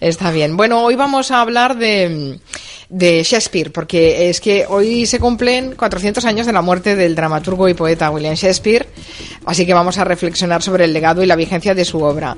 [0.00, 0.56] Está bien.
[0.56, 2.38] Bueno, hoy vamos a hablar de,
[2.92, 7.68] de Shakespeare, porque es que hoy se cumplen 400 años de la muerte del dramaturgo
[7.68, 8.86] y poeta William Shakespeare,
[9.46, 12.36] así que vamos a reflexionar sobre el legado y la vigencia de su obra.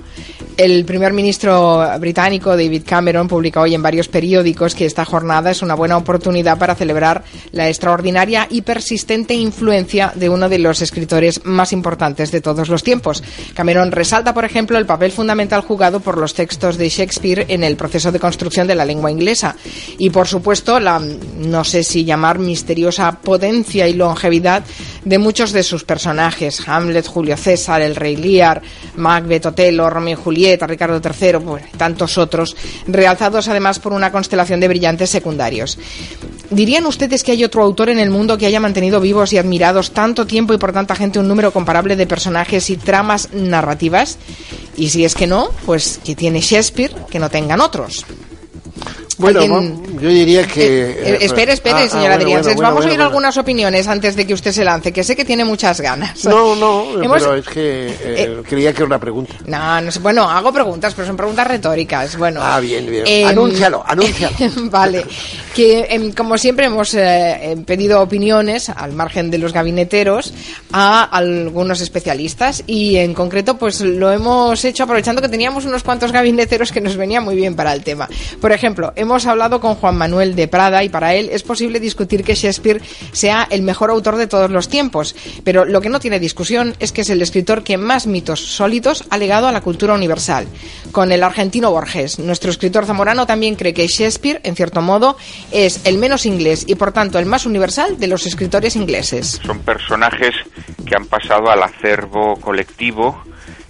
[0.56, 5.62] El primer ministro británico David Cameron publica hoy en varios periódicos que esta jornada es
[5.62, 11.44] una buena oportunidad para celebrar la extraordinaria y persistente influencia de uno de los escritores
[11.44, 13.20] más importantes de todos los tiempos.
[13.54, 17.74] Cameron resalta, por ejemplo, el papel fundamental jugado por los textos de Shakespeare en el
[17.74, 19.56] proceso de construcción de la lengua inglesa
[19.98, 24.62] y, por supuesto, la no sé si llamar misteriosa potencia y longevidad
[25.04, 28.62] de muchos de sus personajes: Hamlet, Julio César, el Rey Lear,
[28.94, 34.60] Macbeth, Otelo, Romeo y Julieta Ricardo III, bueno, tantos otros, realzados además por una constelación
[34.60, 35.78] de brillantes secundarios.
[36.50, 39.92] ¿Dirían ustedes que hay otro autor en el mundo que haya mantenido vivos y admirados
[39.92, 44.18] tanto tiempo y por tanta gente un número comparable de personajes y tramas narrativas?
[44.76, 48.04] Y si es que no, pues que tiene Shakespeare que no tengan otros.
[49.18, 49.62] Bueno,
[50.00, 50.90] yo diría que...
[50.90, 54.26] Eh, eh, espere, espere, ah, ah, señora bueno, Vamos a oír algunas opiniones antes de
[54.26, 56.24] que usted se lance, que sé que tiene muchas ganas.
[56.24, 59.34] No, no, pero es que eh, eh, creía que era una pregunta.
[59.46, 62.16] No, no sé, bueno, hago preguntas, pero son preguntas retóricas.
[62.16, 63.04] Bueno, ah, bien, bien.
[63.06, 64.36] Em, anúncialo, anúncialo.
[64.70, 65.04] vale,
[65.54, 70.32] que em, como siempre hemos em, pedido opiniones, al margen de los gabineteros,
[70.72, 76.12] a algunos especialistas y en concreto pues lo hemos hecho aprovechando que teníamos unos cuantos
[76.12, 78.08] gabineteros que nos venían muy bien para el tema.
[78.40, 82.24] Por ejemplo, hemos hablado con Juan Manuel de Prada y para él es posible discutir
[82.24, 86.18] que Shakespeare sea el mejor autor de todos los tiempos, pero lo que no tiene
[86.18, 89.94] discusión es que es el escritor que más mitos sólidos ha legado a la cultura
[89.94, 90.46] universal.
[90.90, 95.16] Con el argentino Borges, nuestro escritor zamorano también cree que Shakespeare, en cierto modo,
[95.52, 99.40] es el menos inglés y por tanto el más universal de los escritores ingleses.
[99.44, 100.34] Son personajes
[100.86, 103.22] que han pasado al acervo colectivo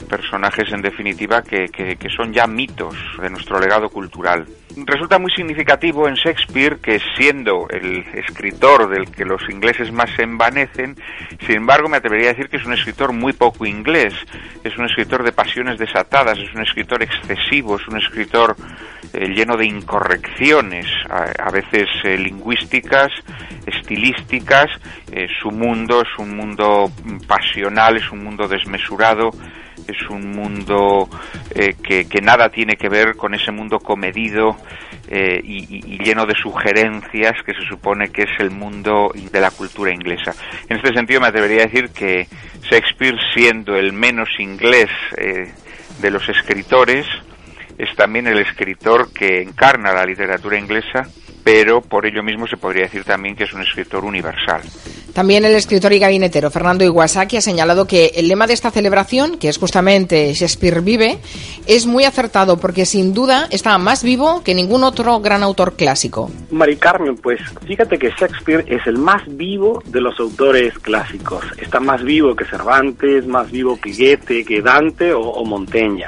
[0.04, 4.46] personajes en definitiva que, que, son ya mitos de nuestro legado cultural.
[4.76, 10.22] Resulta muy significativo en Shakespeare que siendo el escritor del que los ingleses más se
[10.22, 10.96] envanecen,
[11.46, 14.14] sin embargo me atrevería a decir que es un escritor muy poco inglés,
[14.62, 18.56] es un escritor de pasiones desatadas, es un escritor excesivo, es un escritor
[19.12, 23.12] eh, lleno de incorrecciones, a, veces eh, lingüísticas,
[23.64, 24.66] estilísticas,
[25.12, 26.90] eh, su mundo es un mundo
[27.28, 29.30] pasional, es un mundo desmesurado,
[29.86, 31.08] es un mundo
[31.54, 34.56] eh, que, nada tiene que ver con ese mundo comedido
[35.08, 39.92] eh, y, lleno de sugerencias que se supone que es el mundo de la cultura
[39.92, 40.34] inglesa.
[40.68, 42.26] En este sentido me atrevería a decir que
[42.62, 45.50] Shakespeare, siendo el menos inglés eh,
[46.00, 47.06] de los escritores,
[47.78, 51.08] es también el escritor que encarna la literatura inglesa
[51.44, 54.62] pero por ello mismo se podría decir también que es un escritor universal.
[55.14, 59.38] También el escritor y gabinetero Fernando Iwasaki ha señalado que el lema de esta celebración,
[59.38, 61.18] que es justamente Shakespeare vive,
[61.68, 66.32] es muy acertado porque sin duda está más vivo que ningún otro gran autor clásico.
[66.50, 71.44] Mari Carmen, pues fíjate que Shakespeare es el más vivo de los autores clásicos.
[71.58, 76.06] Está más vivo que Cervantes, más vivo que Goethe, que Dante o, o Montaigne.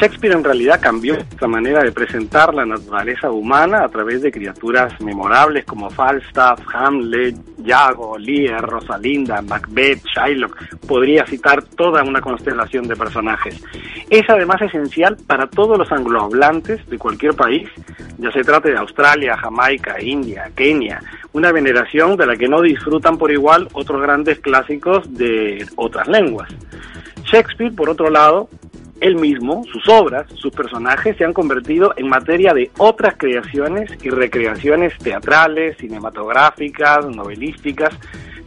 [0.00, 4.98] Shakespeare en realidad cambió la manera de presentar la naturaleza humana a través de criaturas
[5.02, 10.56] memorables como Falstaff, Hamlet, Iago, Lear, Rosalinda, Macbeth, Shylock.
[10.86, 13.62] Podría citar toda una constelación de personajes.
[14.08, 17.68] Es además esencial para todos los anglohablantes de cualquier país,
[18.16, 21.02] ya se trate de Australia, Jamaica, India, Kenia,
[21.34, 26.48] una veneración de la que no disfrutan por igual otros grandes clásicos de otras lenguas.
[27.24, 28.48] Shakespeare, por otro lado,
[29.00, 34.10] él mismo, sus obras, sus personajes se han convertido en materia de otras creaciones y
[34.10, 37.94] recreaciones teatrales, cinematográficas, novelísticas,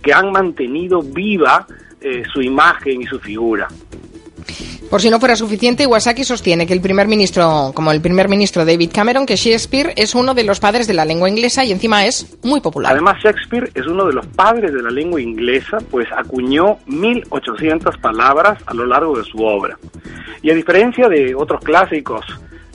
[0.02, 1.66] que han mantenido viva
[2.02, 3.68] eh, su imagen y su figura.
[4.90, 8.64] Por si no fuera suficiente, Iwasaki sostiene que el primer ministro, como el primer ministro
[8.64, 12.06] David Cameron, que Shakespeare es uno de los padres de la lengua inglesa y encima
[12.06, 12.92] es muy popular.
[12.92, 18.60] Además, Shakespeare es uno de los padres de la lengua inglesa, pues acuñó 1800 palabras
[18.68, 19.80] a lo largo de su obra.
[20.44, 22.26] Y a diferencia de otros clásicos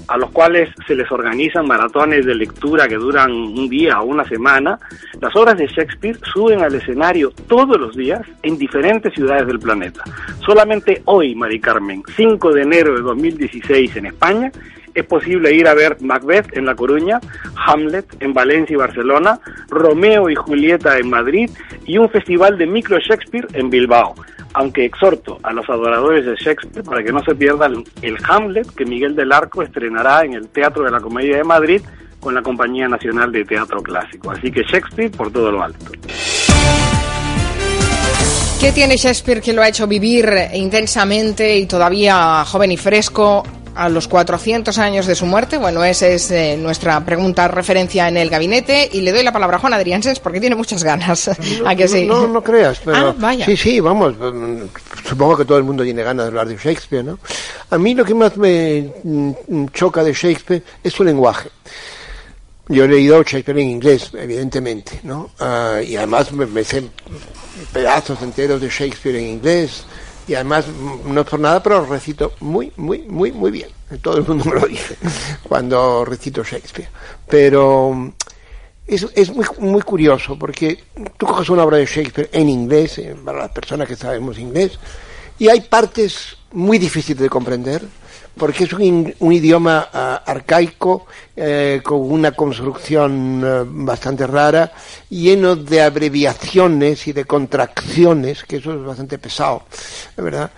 [0.08, 4.24] a los cuales se les organizan maratones de lectura que duran un día o una
[4.24, 4.78] semana,
[5.20, 10.02] las obras de Shakespeare suben al escenario todos los días en diferentes ciudades del planeta.
[10.44, 14.50] Solamente hoy, Mari Carmen, 5 de enero de 2016 en España,
[14.94, 17.20] es posible ir a ver Macbeth en La Coruña,
[17.66, 19.38] Hamlet en Valencia y Barcelona,
[19.68, 21.50] Romeo y Julieta en Madrid
[21.84, 24.14] y un festival de micro Shakespeare en Bilbao
[24.54, 28.84] aunque exhorto a los adoradores de Shakespeare para que no se pierdan el Hamlet que
[28.84, 31.82] Miguel del Arco estrenará en el Teatro de la Comedia de Madrid
[32.20, 34.30] con la Compañía Nacional de Teatro Clásico.
[34.30, 35.86] Así que Shakespeare por todo lo alto.
[38.60, 43.44] ¿Qué tiene Shakespeare que lo ha hecho vivir intensamente y todavía joven y fresco
[43.78, 45.56] a los 400 años de su muerte?
[45.56, 49.56] Bueno, esa es eh, nuestra pregunta referencia en el gabinete y le doy la palabra
[49.56, 51.30] a Juan Adriánses porque tiene muchas ganas.
[51.66, 52.04] ¿A que sí?
[52.04, 53.46] No, no creas, pero Ah, vaya.
[53.46, 54.14] sí, sí, vamos,
[55.08, 57.18] supongo que todo el mundo tiene ganas de hablar de Shakespeare, ¿no?
[57.70, 61.48] A mí lo que más me mm, choca de Shakespeare es su lenguaje.
[62.70, 65.30] Yo he leído Shakespeare en inglés, evidentemente, ¿no?
[65.38, 66.82] Ah, y además me, me sé
[67.72, 69.84] pedazos enteros de Shakespeare en inglés
[70.28, 73.70] y además mm, no es por nada, pero recito muy, muy, muy, muy bien.
[74.02, 74.96] Todo el mundo me lo dice
[75.42, 76.90] cuando recito Shakespeare.
[77.26, 78.12] Pero mm,
[78.86, 80.84] es, es muy, muy curioso porque
[81.16, 84.78] tú coges una obra de Shakespeare en inglés, eh, para las personas que sabemos inglés,
[85.38, 87.82] y hay partes muy difíciles de comprender
[88.38, 91.06] porque es un, un idioma ah, arcaico,
[91.36, 94.72] eh, con una construcción eh, bastante rara,
[95.10, 99.64] lleno de abreviaciones y de contracciones, que eso es bastante pesado,
[100.16, 100.50] ¿verdad?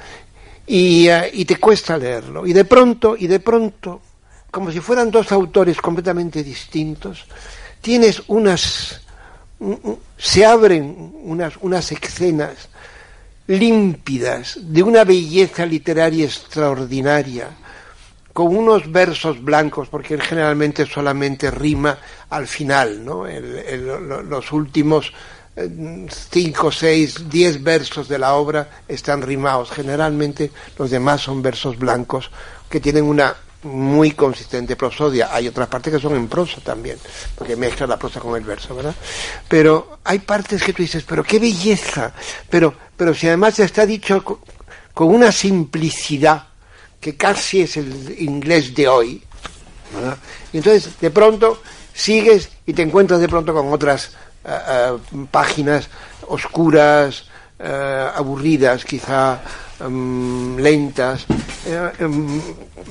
[0.66, 2.46] Y, eh, y te cuesta leerlo.
[2.46, 4.00] Y de pronto, y de pronto,
[4.50, 7.24] como si fueran dos autores completamente distintos,
[7.80, 9.00] tienes unas,
[9.58, 12.68] un- un- se abren unas, unas escenas
[13.46, 17.48] límpidas, de una belleza literaria extraordinaria,
[18.40, 21.98] con unos versos blancos, porque él generalmente solamente rima
[22.30, 23.26] al final, ¿no?
[23.26, 25.12] Los últimos
[25.56, 29.70] eh, cinco, seis, diez versos de la obra están rimados.
[29.70, 32.30] Generalmente los demás son versos blancos
[32.70, 33.34] que tienen una
[33.64, 35.28] muy consistente prosodia.
[35.34, 36.96] Hay otras partes que son en prosa también,
[37.36, 38.94] porque mezcla la prosa con el verso, ¿verdad?
[39.48, 42.14] Pero hay partes que tú dices, pero qué belleza,
[42.48, 44.40] pero, pero si además está dicho co-
[44.94, 46.44] con una simplicidad
[47.00, 49.22] que casi es el inglés de hoy.
[50.52, 51.60] Y entonces de pronto
[51.92, 54.12] sigues y te encuentras de pronto con otras
[54.44, 54.96] eh,
[55.30, 55.88] páginas
[56.28, 57.24] oscuras,
[57.58, 59.40] eh, aburridas, quizá
[59.80, 61.26] em, lentas,
[61.66, 62.40] em,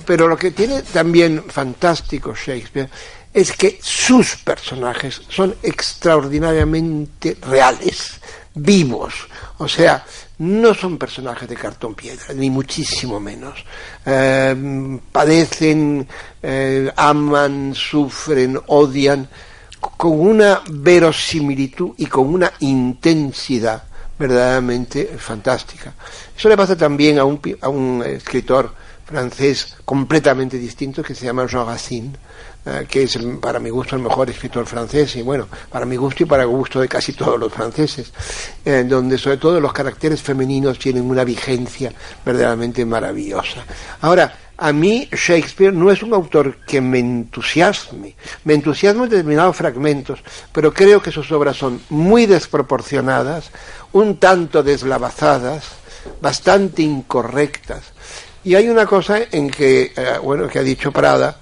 [0.05, 2.89] pero lo que tiene también fantástico Shakespeare
[3.33, 8.19] es que sus personajes son extraordinariamente reales,
[8.55, 9.13] vivos,
[9.57, 10.03] o sea,
[10.39, 13.63] no son personajes de cartón piedra, ni muchísimo menos.
[14.05, 16.07] Eh, padecen,
[16.41, 19.27] eh, aman, sufren, odian,
[19.79, 23.83] con una verosimilitud y con una intensidad
[24.17, 25.93] verdaderamente fantástica.
[26.35, 28.73] Eso le pasa también a un, a un escritor
[29.05, 32.11] francés completamente distinto que se llama Jean Racine,
[32.87, 36.25] que es para mi gusto el mejor escritor francés y bueno, para mi gusto y
[36.25, 38.11] para el gusto de casi todos los franceses,
[38.65, 41.93] eh, donde sobre todo los caracteres femeninos tienen una vigencia
[42.25, 43.63] verdaderamente maravillosa.
[44.01, 49.55] Ahora, a mí Shakespeare no es un autor que me entusiasme, me entusiasma en determinados
[49.55, 50.19] fragmentos,
[50.51, 53.51] pero creo que sus obras son muy desproporcionadas,
[53.93, 55.63] un tanto deslavazadas,
[56.21, 57.93] bastante incorrectas.
[58.43, 61.39] Y hay una cosa en que, eh, bueno, que ha dicho Prada,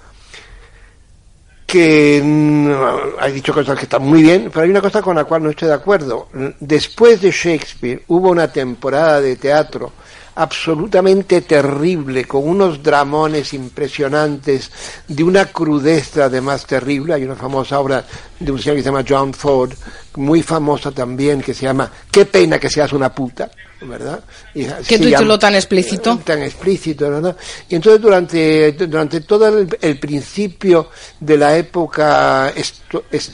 [1.67, 2.71] que mm,
[3.19, 5.49] ha dicho cosas que están muy bien, pero hay una cosa con la cual no
[5.49, 6.29] estoy de acuerdo.
[6.61, 9.91] Después de Shakespeare hubo una temporada de teatro
[10.37, 14.71] absolutamente terrible, con unos dramones impresionantes,
[15.07, 17.13] de una crudeza además terrible.
[17.15, 18.05] Hay una famosa obra
[18.39, 19.71] de un señor que se llama John Ford,
[20.15, 23.49] muy famosa también, que se llama Qué pena que seas una puta,
[23.81, 24.23] ¿verdad?
[24.53, 26.17] Y ¿Qué título llama- tan explícito?
[26.23, 27.35] tan explícito, ¿verdad?
[27.69, 33.33] Y entonces durante, durante todo el, el principio de la época estu- est-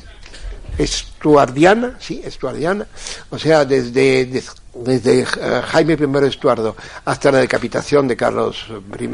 [0.78, 2.88] estuardiana, sí, estuardiana,
[3.30, 5.26] o sea, desde, des- desde, eh,
[5.68, 6.76] Jaime I Estuardo
[7.06, 8.66] hasta la decapitación de Carlos
[9.00, 9.08] I,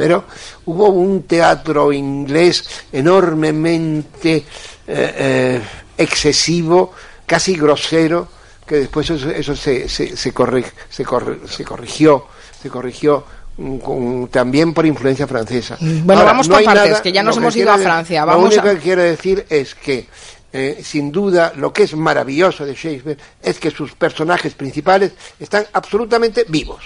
[0.65, 4.43] hubo un teatro inglés enormemente eh,
[4.87, 5.61] eh,
[5.97, 6.93] excesivo,
[7.25, 8.27] casi grosero,
[8.65, 12.25] que después eso, eso se, se, se, corri- se, corri- se corrigió,
[12.61, 13.25] se corrigió
[13.57, 15.77] mm, con- también por influencia francesa.
[15.79, 18.73] Bueno, vamos por hay partes, que ya nos hemos ido a Francia, Lo único a-
[18.73, 20.07] que quiero decir es que,
[20.53, 25.65] eh, sin duda, lo que es maravilloso de Shakespeare es que sus personajes principales están
[25.73, 26.81] absolutamente vivos.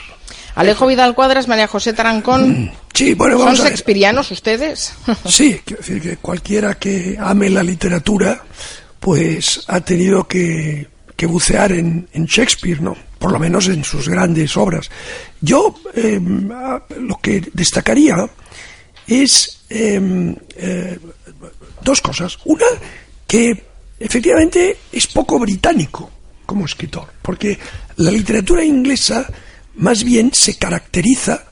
[0.55, 2.72] Alejo Vidal Cuadras, María José Tarancón.
[2.93, 4.93] Sí, bueno, ¿Son vamos shakespearianos ustedes?
[5.27, 8.43] Sí, quiero decir que cualquiera que ame la literatura,
[9.00, 12.96] pues ha tenido que, que bucear en, en Shakespeare, ¿no?
[13.17, 14.91] Por lo menos en sus grandes obras.
[15.41, 16.20] Yo eh,
[16.53, 18.15] a- lo que destacaría
[19.08, 21.00] es eh, eh,
[21.82, 22.38] dos cosas.
[22.46, 22.65] Una,
[23.34, 23.66] que
[24.00, 26.08] efectivamente es poco británico
[26.46, 27.58] como escritor, porque
[27.96, 29.28] la literatura inglesa
[29.78, 31.44] más bien se caracteriza,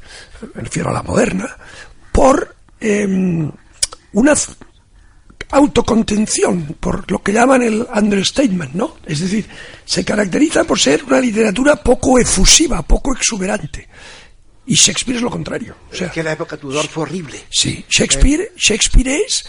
[0.53, 1.57] me refiero a la moderna,
[2.11, 3.07] por eh,
[4.13, 4.33] una
[5.50, 8.97] autocontención, por lo que llaman el understatement, ¿no?
[9.03, 9.47] Es decir,
[9.83, 13.89] se caracteriza por ser una literatura poco efusiva, poco exuberante.
[14.67, 15.75] Y Shakespeare es lo contrario.
[15.91, 17.39] O sea, es que la época Tudor fue horrible.
[17.50, 19.45] Sí, Shakespeare, Shakespeare es,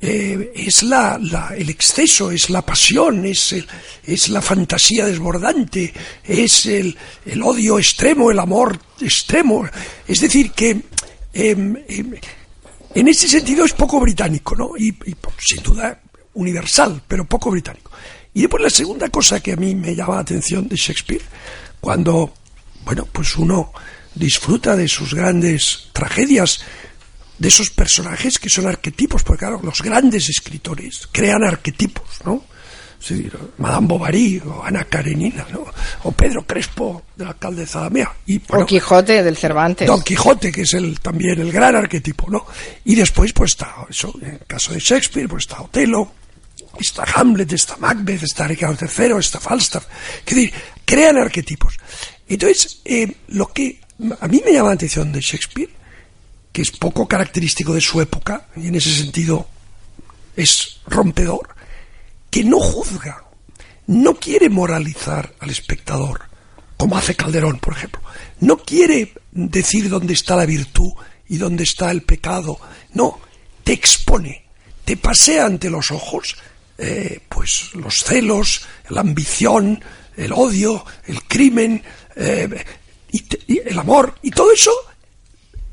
[0.00, 3.66] eh, es la, la, el exceso, es la pasión, es, el,
[4.04, 9.66] es la fantasía desbordante, es el, el, odio extremo, el amor extremo.
[10.06, 12.20] Es decir, que eh, eh,
[12.94, 14.76] en ese sentido es poco británico, ¿no?
[14.76, 16.00] Y, y, sin duda
[16.34, 17.90] universal, pero poco británico.
[18.34, 21.22] Y después la segunda cosa que a mí me llama la atención de Shakespeare,
[21.80, 22.34] cuando,
[22.84, 23.72] bueno, pues uno
[24.14, 26.60] disfruta de sus grandes tragedias,
[27.38, 32.44] de esos personajes que son arquetipos, porque claro, los grandes escritores crean arquetipos, ¿no?
[32.98, 35.66] Sí, Madame Bovary o Ana Karenina, ¿no?
[36.04, 38.12] o Pedro Crespo del alcalde de Zalamea.
[38.26, 39.86] Y, bueno, Don Quijote del Cervantes.
[39.86, 42.46] Don Quijote, que es el, también el gran arquetipo, ¿no?
[42.84, 46.10] Y después, pues está, eso, en el caso de Shakespeare, pues está Otelo,
[46.80, 49.86] está Hamlet, está Macbeth, está Ricardo III, está Falstaff.
[50.26, 50.52] Es decir,
[50.84, 51.76] crean arquetipos.
[52.26, 53.78] Entonces, eh, lo que
[54.20, 55.70] a mí me llama la atención de Shakespeare,
[56.56, 59.46] que es poco característico de su época, y en ese sentido
[60.34, 61.50] es rompedor,
[62.30, 63.24] que no juzga,
[63.88, 66.22] no quiere moralizar al espectador,
[66.78, 68.00] como hace Calderón, por ejemplo.
[68.40, 70.92] No quiere decir dónde está la virtud
[71.28, 72.58] y dónde está el pecado.
[72.94, 73.20] No,
[73.62, 74.46] te expone,
[74.86, 76.38] te pasea ante los ojos,
[76.78, 79.84] eh, pues los celos, la ambición,
[80.16, 81.82] el odio, el crimen,
[82.16, 82.64] eh,
[83.46, 84.72] el amor, y todo eso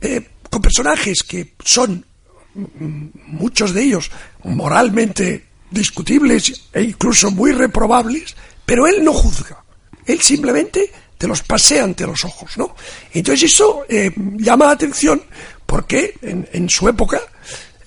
[0.01, 2.05] eh, con personajes que son
[2.53, 4.11] muchos de ellos
[4.43, 9.63] moralmente discutibles e incluso muy reprobables, pero él no juzga.
[10.05, 12.75] Él simplemente te los pasea ante los ojos, ¿no?
[13.11, 15.23] Entonces eso eh, llama la atención
[15.65, 17.19] porque en, su época,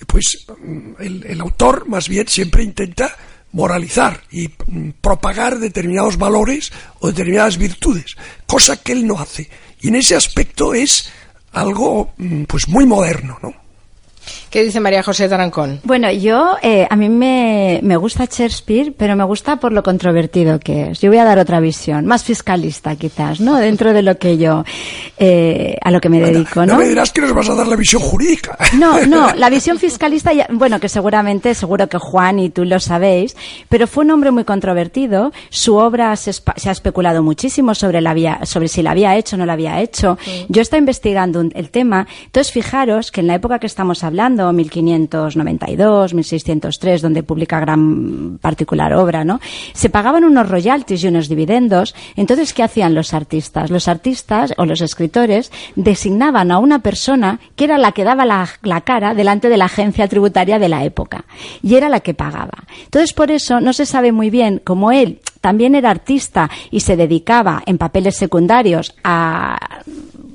[0.04, 0.44] pues
[0.99, 3.14] el, el, autor más bien siempre intenta
[3.52, 9.49] moralizar y mm, propagar determinados valores o determinadas virtudes, cosa que él no hace.
[9.80, 11.12] Y en ese aspecto es
[11.56, 13.52] algo mm, pues muy moderno, ¿no?
[14.50, 15.80] ¿Qué dice María José Tarancón?
[15.85, 20.59] Bueno, yo, eh, a mí me, me, gusta Shakespeare, pero me gusta por lo controvertido
[20.61, 21.00] que es.
[21.00, 23.56] Yo voy a dar otra visión, más fiscalista quizás, ¿no?
[23.56, 24.64] Dentro de lo que yo,
[25.18, 26.75] eh, a lo que me dedico, ¿no?
[26.75, 28.56] No me dirás que nos vas a dar la visión jurídica.
[28.75, 32.80] No, no, la visión fiscalista, ya, bueno, que seguramente, seguro que Juan y tú lo
[32.80, 33.37] sabéis,
[33.68, 35.33] pero fue un hombre muy controvertido.
[35.50, 39.37] Su obra se, se ha especulado muchísimo sobre, la vía, sobre si la había hecho
[39.37, 40.18] o no la había hecho.
[40.25, 40.47] Sí.
[40.49, 42.06] Yo estoy investigando el tema.
[42.25, 44.15] Entonces, fijaros que en la época que estamos hablando,
[44.52, 49.40] 1592, 1603, donde publica gran particular obra, ¿no?
[49.73, 51.94] Se pagaban unos royalties y unos dividendos.
[52.16, 53.70] Entonces, ¿qué hacían los artistas?
[53.70, 58.49] Los artistas o los escritores designaban a una persona que era la que daba la,
[58.62, 61.25] la cara delante de la agencia tributaria de la época
[61.62, 62.64] y era la que pagaba.
[62.85, 66.96] Entonces, por eso no se sabe muy bien cómo él también era artista y se
[66.96, 69.56] dedicaba en papeles secundarios a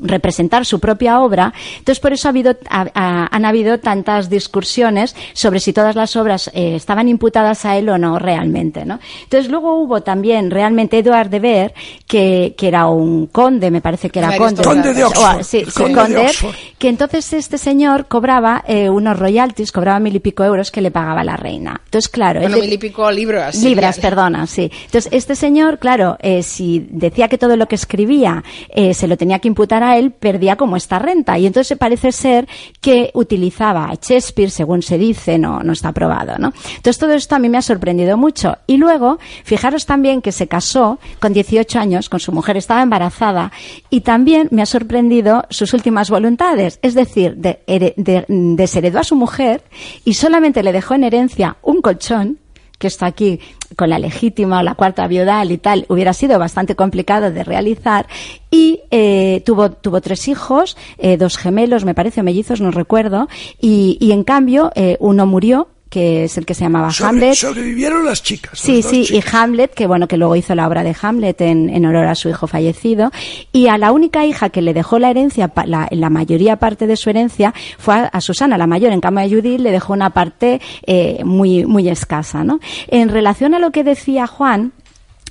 [0.02, 1.54] representar su propia obra.
[1.78, 6.16] Entonces, por eso ha habido, ha, ha, han habido tantas discusiones sobre si todas las
[6.16, 8.86] obras eh, estaban imputadas a él o no realmente.
[8.86, 9.00] ¿no?
[9.24, 11.74] Entonces, luego hubo también realmente Eduard de Ver,
[12.08, 14.64] que, que era un conde, me parece que era conde.
[14.64, 15.40] Conde de Oxford.
[15.40, 16.56] O, sí, conde, conde de Oxford.
[16.78, 20.92] que entonces este señor cobraba eh, unos royalties, cobraba mil y pico euros que le
[20.92, 21.82] pagaba la reina.
[21.86, 22.42] Entonces, claro.
[22.42, 23.56] Bueno, él, mil y pico libras.
[23.64, 24.02] Libras, sí.
[24.02, 24.72] perdona, sí.
[24.86, 29.18] Entonces, este señor, claro, eh, si decía que todo lo que escribía eh, se lo
[29.18, 31.38] tenía que imputar a él, perdía como esta renta.
[31.38, 32.48] Y entonces parece ser
[32.80, 36.54] que utilizaba a Shakespeare, según se dice, no, no está probado, ¿no?
[36.68, 38.58] Entonces todo esto a mí me ha sorprendido mucho.
[38.68, 43.52] Y luego, fijaros también que se casó con 18 años con su mujer, estaba embarazada,
[43.90, 46.80] y también me ha sorprendido sus últimas voluntades.
[46.82, 49.64] Es decir, de, de, desheredó a su mujer
[50.06, 52.40] y solamente le dejó en herencia un colchón
[52.78, 53.40] que está aquí
[53.76, 58.08] con la legítima o la cuarta viudal y tal, hubiera sido bastante complicado de realizar.
[58.50, 63.28] Y eh, tuvo, tuvo tres hijos, eh, dos gemelos, me parece, mellizos, no recuerdo,
[63.60, 67.34] y, y en cambio eh, uno murió que es el que se llamaba Sobre, Hamlet.
[67.36, 68.58] Sobrevivieron las chicas.
[68.58, 69.26] Sí, sí, chicas.
[69.34, 72.16] y Hamlet, que bueno, que luego hizo la obra de Hamlet en, en, honor a
[72.16, 73.12] su hijo fallecido.
[73.52, 76.96] Y a la única hija que le dejó la herencia, la, la mayoría parte de
[76.96, 78.94] su herencia, fue a, a, Susana, la mayor.
[78.94, 82.62] En cambio, a Judith le dejó una parte eh, muy, muy escasa, ¿no?
[82.88, 84.72] En relación a lo que decía Juan,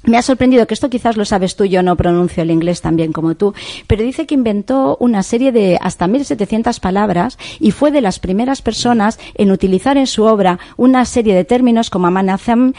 [0.04, 2.96] me ha sorprendido que esto quizás lo sabes tú, yo no pronuncio el inglés tan
[2.96, 3.54] bien como tú,
[3.86, 8.62] pero dice que inventó una serie de hasta 1700 palabras y fue de las primeras
[8.62, 12.72] personas en utilizar en su obra una serie de términos como amenazam,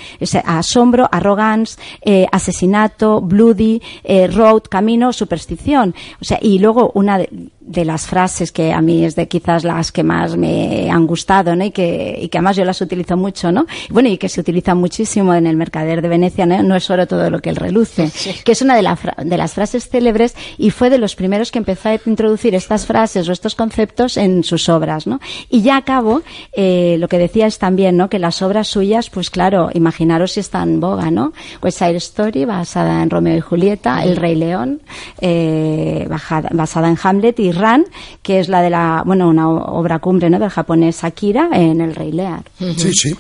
[0.46, 5.94] asombro, arrogance, eh, asesinato, bloody, eh, road, camino, superstición.
[6.22, 7.30] O sea, y luego una de,
[7.72, 11.56] de las frases que a mí es de quizás las que más me han gustado,
[11.56, 11.66] ¿no?
[11.66, 13.66] Y que, y que además yo las utilizo mucho, ¿no?
[13.90, 16.62] Bueno, y que se utilizan muchísimo en el mercader de Venecia, ¿no?
[16.64, 18.12] No es solo todo lo que él reluce,
[18.44, 18.88] que es una de,
[19.26, 23.28] de las frases célebres y fue de los primeros que empezó a introducir estas frases
[23.30, 25.20] o estos conceptos en sus obras, ¿no?
[25.50, 26.22] Y ya a cabo,
[26.54, 28.10] eh, lo que decía es también, ¿no?
[28.10, 31.34] Que las obras suyas, pues claro, imaginaros si está en boga, ¿no?
[31.62, 34.82] West Side Story, basada en Romeo y Julieta, El Rey León,
[35.20, 36.08] eh,
[36.52, 37.52] basada en Hamlet, y
[38.22, 40.40] Que es la de la, bueno, una obra cumbre, ¿no?
[40.40, 42.44] Del japonés Akira en El Rey Lear.
[42.60, 43.16] Sí, sí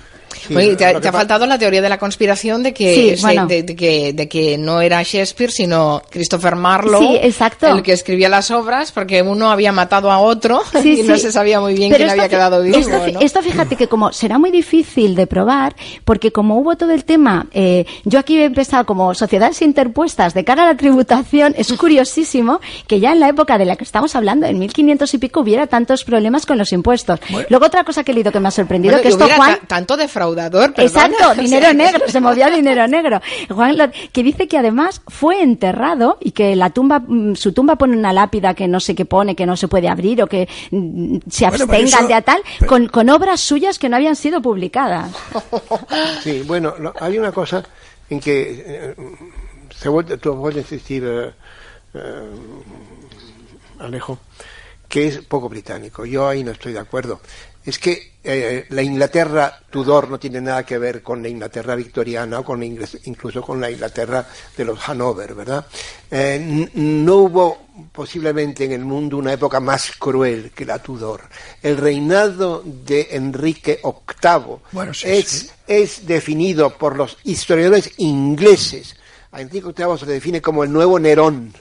[0.47, 3.15] te, ha, faltado la teoría de la conspiración de que,
[3.47, 8.91] de, que, de que no era Shakespeare, sino Christopher Marlowe, el que escribía las obras,
[8.91, 12.61] porque uno había matado a otro y no se sabía muy bien quién había quedado
[12.61, 12.77] vivo.
[13.19, 17.47] Esto, fíjate que como será muy difícil de probar, porque como hubo todo el tema,
[17.51, 22.59] eh, yo aquí he empezado como sociedades interpuestas de cara a la tributación, es curiosísimo
[22.87, 25.67] que ya en la época de la que estamos hablando, en 1500 y pico, hubiera
[25.67, 27.19] tantos problemas con los impuestos.
[27.49, 29.59] Luego otra cosa que he leído que me ha sorprendido, que esto Juan...
[29.67, 30.73] Tanto de defraudador.
[30.77, 33.21] Exacto, dinero negro, se movía dinero negro.
[33.49, 37.97] Juan, que dice que además fue enterrado y que la tumba, mm, su tumba pone
[37.97, 41.17] una lápida que no sé qué pone, que no se puede abrir o que mm,
[41.29, 45.11] se abstengan de a tal, con, con obras suyas que no habían sido publicadas.
[46.23, 47.63] Sí, bueno, hay una cosa
[48.09, 48.95] en que eh,
[49.75, 51.31] se vuelve, tú vuelves a decir, eh,
[51.93, 52.29] eh,
[53.79, 54.19] Alejo,
[54.87, 56.05] que es poco británico.
[56.05, 57.21] Yo ahí no estoy de acuerdo
[57.65, 62.39] es que eh, la Inglaterra Tudor no tiene nada que ver con la Inglaterra victoriana
[62.39, 65.65] o con incluso con la Inglaterra de los Hanover, ¿verdad?
[66.09, 71.21] Eh, no hubo posiblemente en el mundo una época más cruel que la Tudor.
[71.61, 74.57] El reinado de Enrique VIII
[75.03, 78.95] es, es definido por los historiadores ingleses.
[79.31, 81.53] A Enrique VIII se le define como el nuevo Nerón,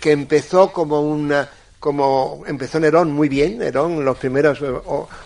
[0.00, 1.48] que empezó como una
[1.82, 4.72] como empezó Nerón muy bien, Nerón, los primeros eh,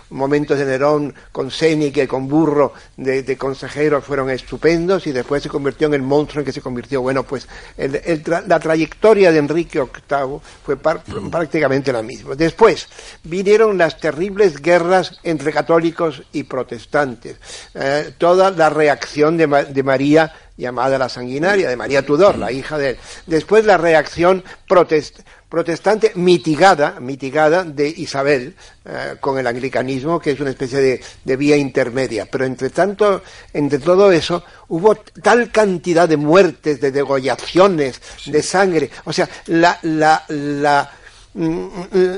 [0.08, 5.86] momentos de Nerón con Sénique, con Burro de, consejero fueron estupendos y después se convirtió
[5.88, 7.02] en el monstruo en que se convirtió.
[7.02, 7.46] Bueno, pues
[7.76, 12.34] la trayectoria de Enrique VIII fue prácticamente la misma.
[12.34, 12.88] Después
[13.22, 17.36] vinieron las terribles guerras entre católicos y protestantes,
[17.75, 22.78] eh, toda la reacción de, de María llamada la sanguinaria, de María Tudor, la hija
[22.78, 22.98] de él.
[23.26, 28.54] Después la reacción protestante protestante mitigada, mitigada de Isabel
[28.85, 32.26] eh, con el anglicanismo, que es una especie de, vía intermedia.
[32.30, 38.90] Pero entre tanto, entre todo eso, hubo tal cantidad de muertes, de degollaciones, de sangre.
[39.04, 40.90] O sea, la, la, la,
[41.35, 41.68] mm,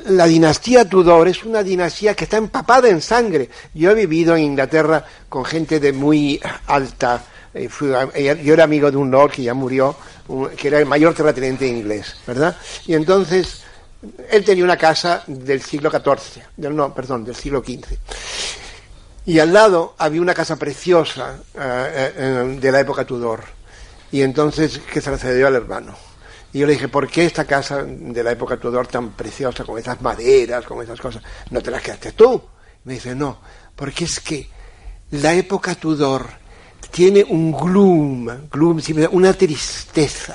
[0.06, 3.50] la dinastía Tudor es una dinastía que está empapada en sangre.
[3.74, 7.24] Yo he vivido en Inglaterra con gente de muy alta.
[7.58, 9.96] Eh, yo era amigo de un lord que ya murió,
[10.56, 12.56] que era el mayor terrateniente inglés, ¿verdad?
[12.86, 13.62] Y entonces
[14.30, 17.96] él tenía una casa del siglo XIV, del, no, perdón, del siglo XV.
[19.26, 23.44] Y al lado había una casa preciosa eh, eh, de la época Tudor.
[24.10, 25.94] Y entonces que se la cedió al hermano.
[26.52, 29.78] Y yo le dije, ¿por qué esta casa de la época Tudor tan preciosa, con
[29.78, 32.40] esas maderas, con esas cosas, no te las quedaste tú?
[32.84, 33.38] Me dice, no,
[33.76, 34.48] porque es que
[35.10, 36.26] la época Tudor
[36.90, 38.80] tiene un gloom, gloom
[39.12, 40.34] una tristeza.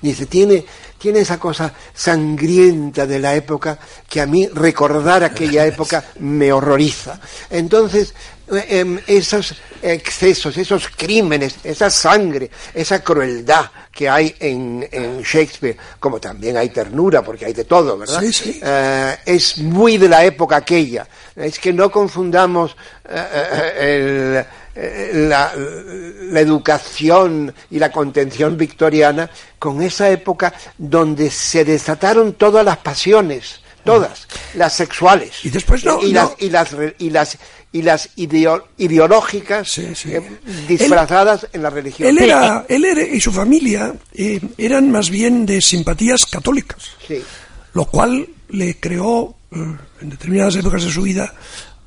[0.00, 0.64] Dice, tiene,
[0.98, 7.18] tiene esa cosa sangrienta de la época que a mí recordar aquella época me horroriza.
[7.50, 8.14] Entonces,
[8.52, 14.86] eh, em, esos excesos, esos crímenes, esa sangre, esa crueldad que hay en,
[15.22, 18.22] Shakespeare, como también hay ternura, porque hay de todo, ¿verdad?
[18.22, 21.06] Eh, es muy de la época aquella.
[21.34, 22.76] Es que no confundamos
[23.08, 25.52] eh, el eh, la,
[26.40, 34.26] educación y la contención victoriana con esa época donde se desataron todas las pasiones, todas,
[34.54, 35.44] las sexuales.
[35.44, 37.38] Y después y, las, y las y las
[37.70, 40.22] y las ideológicas eh,
[40.68, 42.08] disfrazadas en la religión.
[42.08, 46.90] Él era, él y su familia eh, eran más bien de simpatías católicas,
[47.72, 51.32] lo cual le creó en determinadas épocas de su vida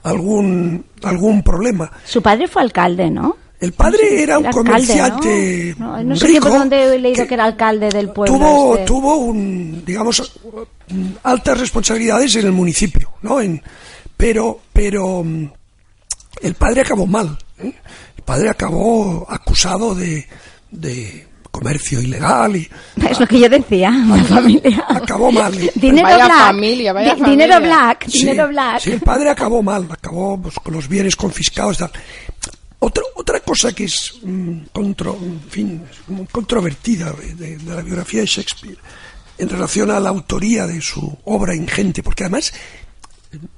[0.09, 1.91] algún, algún problema.
[2.05, 3.37] Su padre fue alcalde, ¿no?
[3.59, 6.03] El padre era un comerciante ¿no?
[6.03, 8.37] no, sé por dónde he leído que, era alcalde del pueblo.
[8.37, 8.85] Tuvo, este.
[8.85, 10.39] tuvo un, digamos,
[11.23, 13.41] altas responsabilidades en el municipio, ¿no?
[13.41, 13.61] En,
[14.15, 15.51] pero, pero mm,
[16.43, 17.35] el padre acabó mal.
[17.57, 17.73] ¿eh?
[18.15, 20.27] El padre acabó acusado de,
[20.69, 21.26] de
[21.57, 22.69] comercio ilegal y
[23.09, 24.85] es lo que yo decía la familia.
[24.87, 25.53] acabó mal.
[25.75, 28.79] Dinero vaya black familia, vaya dinero black dinero black.
[28.79, 31.91] sí, el padre acabó mal acabó pues, con los bienes confiscados tal.
[32.79, 35.83] Otra, otra cosa que es mm, contro, en fin,
[36.31, 38.77] controvertida de, la biografía de Shakespeare
[39.39, 42.53] en relación a la autoría de su obra ingente, porque además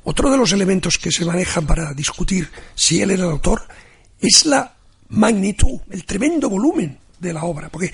[0.05, 3.63] otro de los elementos que se manejan para discutir si él era el autor
[4.21, 4.73] es la
[5.09, 7.91] magnitud, el tremendo volumen de la obra, porque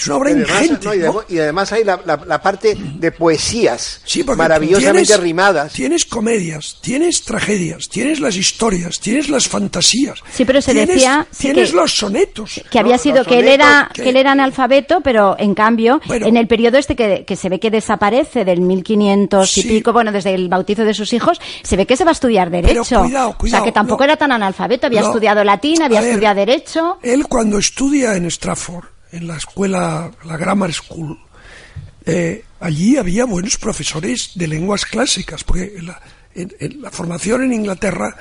[0.00, 0.86] es una obra Y además, ingente.
[0.86, 1.04] no, y, ¿no?
[1.04, 5.72] además, y además hay la, la- la parte de poesías Sí, maravillosamente tienes- rimadas.
[5.72, 10.18] Tienes comedias, tienes tragedias, tienes las historias, tienes las fantasías.
[10.32, 12.60] Sí, pero se tienes- decía, sí, tienes que- los sonetos.
[12.70, 16.00] que había No, sido que él era que- que él era analfabeto pero en cambio
[16.06, 16.26] Bueno.
[16.26, 19.68] en el periodo este que, que se ve que desaparece del 1500 y Sí.
[19.68, 22.50] pico bueno desde el bautizo de sus hijos se ve que se va a estudiar
[22.50, 24.04] derecho cuidado, o sea cuidado, que tampoco no.
[24.04, 25.08] era tan analfabeto había No.
[25.08, 30.36] estudiado latín había ver, estudiado derecho Él cuando estudia en Stratford, en la escuela, la
[30.36, 31.18] Grammar School,
[32.06, 38.16] eh, allí había buenos profesores de lenguas clásicas, porque la, formación en Inglaterra,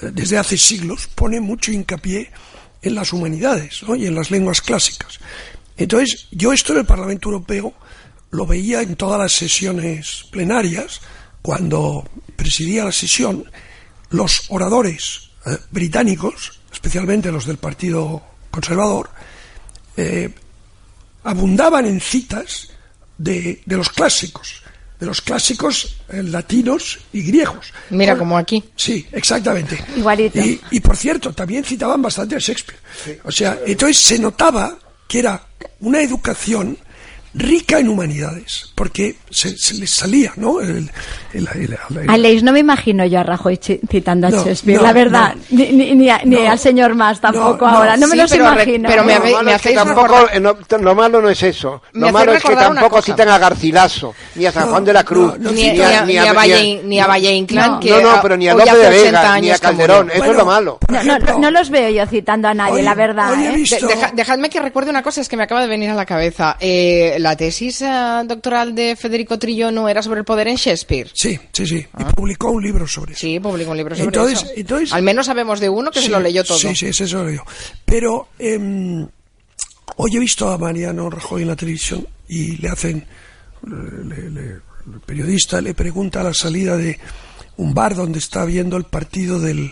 [0.00, 2.30] eh, desde hace siglos, pone mucho hincapié
[2.82, 5.20] en las humanidades y en las lenguas clásicas.
[5.76, 7.74] Entonces, yo esto en el Parlamento Europeo
[8.30, 11.00] lo veía en todas las sesiones plenarias,
[11.42, 13.44] cuando presidía la sesión,
[14.10, 19.10] los oradores eh, británicos, especialmente los del Partido Conservador,
[19.96, 20.30] eh,
[21.24, 22.68] abundaban en citas
[23.18, 24.62] de, de los clásicos,
[24.98, 27.72] de los clásicos eh, latinos y griegos.
[27.90, 28.62] Mira, como aquí.
[28.76, 29.82] Sí, exactamente.
[29.96, 30.40] Igualito.
[30.40, 32.80] Y, y, por cierto, también citaban bastante a Shakespeare.
[33.24, 34.78] O sea, entonces se notaba
[35.08, 35.46] que era
[35.80, 36.78] una educación
[37.34, 40.60] rica en humanidades, porque se, se les salía, ¿no?
[40.60, 40.90] El-
[41.32, 44.82] el- el- el- Aleix, no me imagino yo a Rajoy citando a No, Shakespeare, no,
[44.86, 45.58] la verdad, no.
[45.58, 47.78] ni, ni, ni, a- ni al señor más tampoco No, no.
[47.78, 48.88] ahora, no me Sí, los pero re- imagino.
[48.88, 51.80] pero me lo, habe- malo me hacéis tampoco, recordar- eh, lo malo no es eso.
[51.94, 54.92] Me Lo malo es que tampoco citan a Garcilaso, ni a San No, Juan de
[54.92, 57.80] la Cruz, no, no ni, a, ni a Valle, ni a Valle Inclán, No.
[57.80, 60.10] que no, no, pero ni a López de 80 Vega, ni a Calderón.
[60.10, 60.78] Eso es lo malo.
[61.38, 63.32] No, los veo yo citando a nadie, la verdad.
[63.42, 63.64] ¿eh?
[64.14, 66.56] dejadme que recuerde una cosa, es que me acaba de venir a la cabeza.
[66.60, 71.10] Eh, la tesis eh, doctoral de Federico Trillo no era sobre el poder en Shakespeare.
[71.14, 71.86] Sí, sí, sí.
[71.98, 73.20] Y publicó un libro sobre eso.
[73.20, 74.52] Sí, publicó un libro sobre Entonces- eso.
[74.56, 76.58] entonces- Al menos sabemos de uno que se Sí, lo leyó todo.
[76.58, 77.42] Sí, sí, ese se lo leyó.
[77.84, 79.06] Pero em,
[79.96, 83.06] hoy he visto a Mariano Rajoy en la televisión y le hacen,
[83.66, 84.60] le- le-
[84.92, 86.98] el periodista le pregunta a la salida de
[87.56, 89.70] un bar donde está viendo el partido del,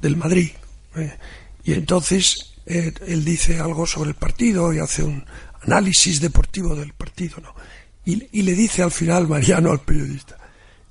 [0.00, 0.50] del Madrid.
[0.96, 1.16] eh,
[1.64, 5.24] y entonces eh, él dice algo sobre el partido y hace un
[5.62, 7.54] análisis deportivo del partido, ¿no?
[8.04, 10.36] Y, le dice al final Mariano al periodista,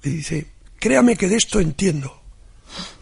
[0.03, 0.47] le dice,
[0.79, 2.18] créame que de esto entiendo.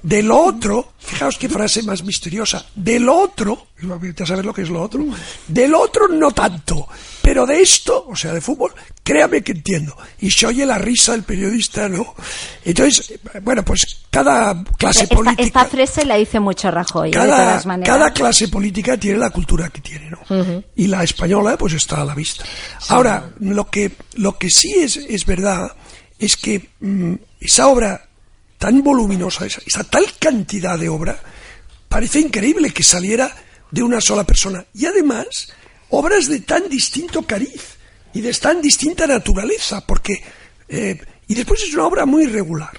[0.01, 3.67] De lo otro, fijaos qué frase más misteriosa, del otro,
[4.15, 5.05] ya sabes lo que es lo otro,
[5.47, 6.87] del otro no tanto,
[7.21, 9.97] pero de esto, o sea, de fútbol, créame que entiendo.
[10.19, 12.15] Y se oye la risa del periodista, ¿no?
[12.63, 15.43] Entonces, bueno, pues cada clase Esta, política...
[15.43, 17.11] esta frase la hice mucho Rajoy, ¿eh?
[17.11, 17.97] de Cada, todas maneras.
[17.97, 20.63] cada clase política tiene la cultura que tiene, ¿no?
[20.75, 22.45] Y la española, pues está a la vista.
[22.89, 25.71] Ahora, lo que, lo que sí es, es verdad
[26.19, 28.06] es que mm, esa obra
[28.57, 31.19] tan voluminosa, esa, esa tal cantidad de obra,
[31.89, 33.31] parece increíble que saliera
[33.71, 34.65] de una sola persona.
[34.73, 35.49] Y además,
[35.89, 37.77] obras de tan distinto cariz
[38.13, 40.23] y de tan distinta naturaleza, porque.
[40.69, 42.71] eh, y después es una obra muy irregular.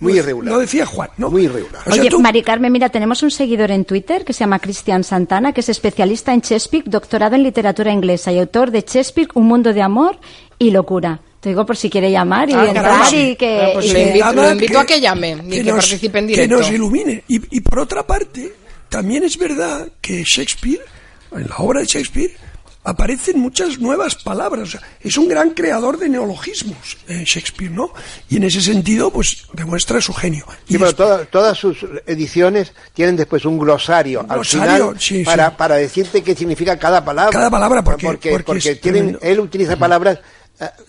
[0.00, 0.52] Muy Lo- irregular.
[0.54, 1.30] Lo decía Juan, ¿no?
[1.30, 1.80] Muy irregular.
[1.86, 4.58] O sea, Oye, tú- Mari Carmen, mira, tenemos un seguidor en Twitter que se llama
[4.58, 9.28] Cristian Santana, que es especialista en Shakespeare, doctorado en literatura inglesa y autor de Shakespeare,
[9.32, 10.18] Un mundo de amor
[10.58, 11.22] y locura.
[11.40, 13.10] Te digo por si quiere llamar y Ah, entrar caramba.
[13.16, 13.70] y que...
[13.74, 16.70] Pues y le invito- invito a que llame y que nos- participe en Que nos
[16.70, 17.22] ilumine.
[17.28, 18.52] Y, y por otra parte,
[18.88, 20.80] también es verdad que Shakespeare,
[21.32, 22.32] en la obra de Shakespeare,
[22.82, 24.62] aparecen muchas nuevas palabras.
[24.68, 27.90] O sea, es un gran creador de neologismos, eh, Shakespeare, ¿no?
[28.28, 30.46] Y en ese sentido, pues demuestra su genio.
[30.68, 34.94] Y Sí, pero des- toda- todas sus ediciones tienen después un glosario, Un al final
[34.98, 35.54] sí, para, sí.
[35.58, 37.30] para decirte qué significa cada palabra.
[37.32, 40.20] Cada palabra, porque- porque, porque tienen, él utiliza palabras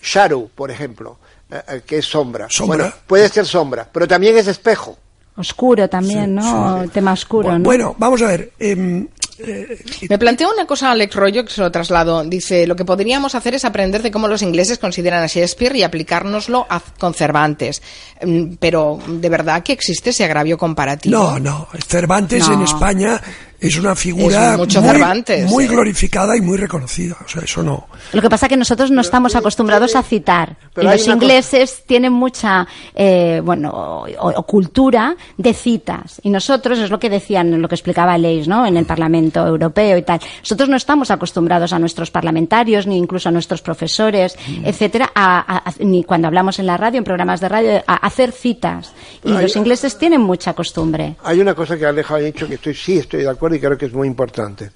[0.02, 1.18] shadow, por ejemplo,
[1.50, 2.46] eh, eh, que es sombra.
[2.50, 2.76] Sombra.
[2.76, 4.96] Bueno, puede ser sombra, pero también es espejo.
[5.36, 6.84] Oscuro también, ¿no?
[6.92, 7.64] Tema oscuro, bueno, ¿no?
[7.64, 8.50] bueno, vamos a ver.
[8.58, 9.06] em,
[9.38, 9.78] eh,
[10.10, 12.24] Me plantea una cosa Alex Rollo que se lo traslado.
[12.24, 15.84] Dice, lo que podríamos hacer es aprender de cómo los ingleses consideran a Shakespeare y
[15.84, 17.80] aplicárnoslo a con Cervantes.
[18.20, 21.16] Mm, Pero, ¿de verdad que existe ese agravio comparativo?
[21.16, 21.68] No, no.
[21.86, 22.54] Cervantes No.
[22.54, 23.22] en España
[23.60, 25.66] es una figura Es mucho muy, eh.
[25.68, 27.16] glorificada y muy reconocida.
[27.24, 27.88] O sea, eso no.
[28.12, 30.56] Lo que pasa es que nosotros no estamos acostumbrados a citar.
[30.74, 36.20] pero y los cosa- ingleses tienen mucha, eh, bueno, o, o cultura de citas.
[36.22, 38.64] Y nosotros, es lo que decían, lo que explicaba Leis, ¿no?
[38.66, 40.20] En el Parlamento Europeo y tal.
[40.40, 44.66] Nosotros no estamos acostumbrados a nuestros parlamentarios, ni incluso a nuestros profesores, Mm.
[44.66, 47.94] etcétera, a- a- a- ni cuando hablamos en la radio, en programas de radio, a
[47.96, 48.92] hacer citas.
[49.24, 51.16] Y Hay- los ingleses tienen mucha costumbre.
[51.24, 53.78] Hay una cosa que Alejo ha dicho que estoy, sí estoy de acuerdo y creo
[53.78, 54.70] que es muy importante.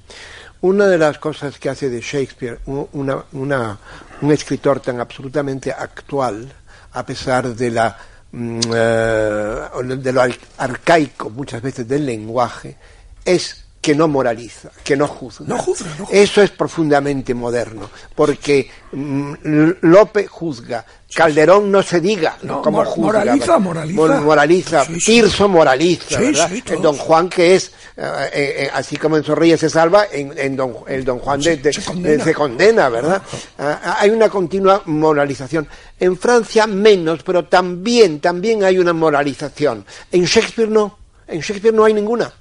[0.62, 6.52] Una de las cosas que hace de Shakespeare una, un escritor tan absolutamente actual,
[6.92, 7.96] a pesar de la
[8.30, 10.22] mm, eh, de lo
[10.58, 12.76] arcaico muchas veces del lenguaje,
[13.24, 15.44] es que no moraliza, que no juzga.
[15.48, 19.34] No juzga, Eso es profundamente moderno, porque mm,
[19.80, 23.24] Lope juzga, Calderón no se diga no, como juzga.
[23.24, 24.20] Moraliza, moraliza.
[24.20, 26.52] moraliza, Tirso moraliza, ¿verdad?
[26.52, 30.54] el Don Juan que es, eh, eh, eh, así como en Zorrilla se salva, en,
[30.54, 32.88] don, el Don Juan de, se, condena.
[32.88, 33.20] ¿verdad?
[33.58, 35.66] Ah, ah, hay una continua moralización.
[35.98, 39.84] En Francia menos, pero también, también hay una moralización.
[40.12, 42.32] En Shakespeare no, en Shakespeare no hay ninguna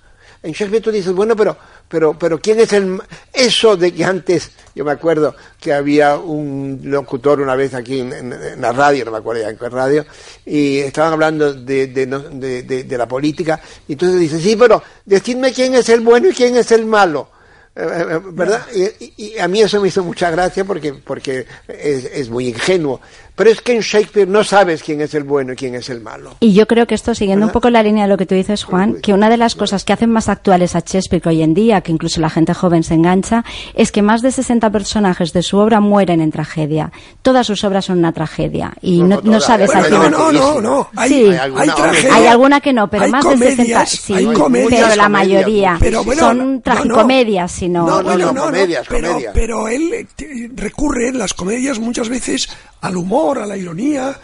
[0.43, 1.55] en Shakespeare tú dices, bueno, pero,
[1.87, 2.99] pero, pero ¿quién es el...?
[3.31, 8.61] Eso de que antes, yo me acuerdo que había un locutor una vez aquí en,
[8.61, 10.05] la radio, no me acuerdo ya en qué radio,
[10.45, 15.75] y estaban hablando de, de, de la política, y entonces dice, sí, pero decidme quién
[15.75, 17.29] es el bueno y quién es el malo.
[17.73, 18.65] Eh, eh, ¿Verdad?
[19.17, 22.99] Y, a mí eso me hizo mucha gracia porque, porque es, es, muy ingenuo.
[23.41, 25.99] Pero es que en Shakespeare no sabes quién es el bueno y quién es el
[25.99, 26.35] malo.
[26.41, 28.63] Y yo creo que esto, siguiendo un poco la línea de lo que tú dices,
[28.63, 31.81] Juan, que una de las cosas que hacen más actuales a Shakespeare hoy en día,
[31.81, 35.57] que incluso la gente joven se engancha, es que más de 60 personajes de su
[35.57, 36.91] obra mueren en tragedia.
[37.23, 38.73] Todas sus obras son una tragedia.
[38.79, 40.11] Y no, no, sabes a quién.
[40.11, 40.89] No, no, no, no.
[40.95, 41.51] Hay, sí, hay,
[42.11, 43.85] hay, alguna que no, pero más de 60.
[43.87, 44.13] Sí,
[44.69, 45.79] pero la mayoría
[46.15, 48.03] son tragicomedias, si no.
[48.03, 52.47] No, no, comedias, pero, pero él eh, recurre en las comedias muchas veces
[52.81, 54.19] al humor, a la ironía.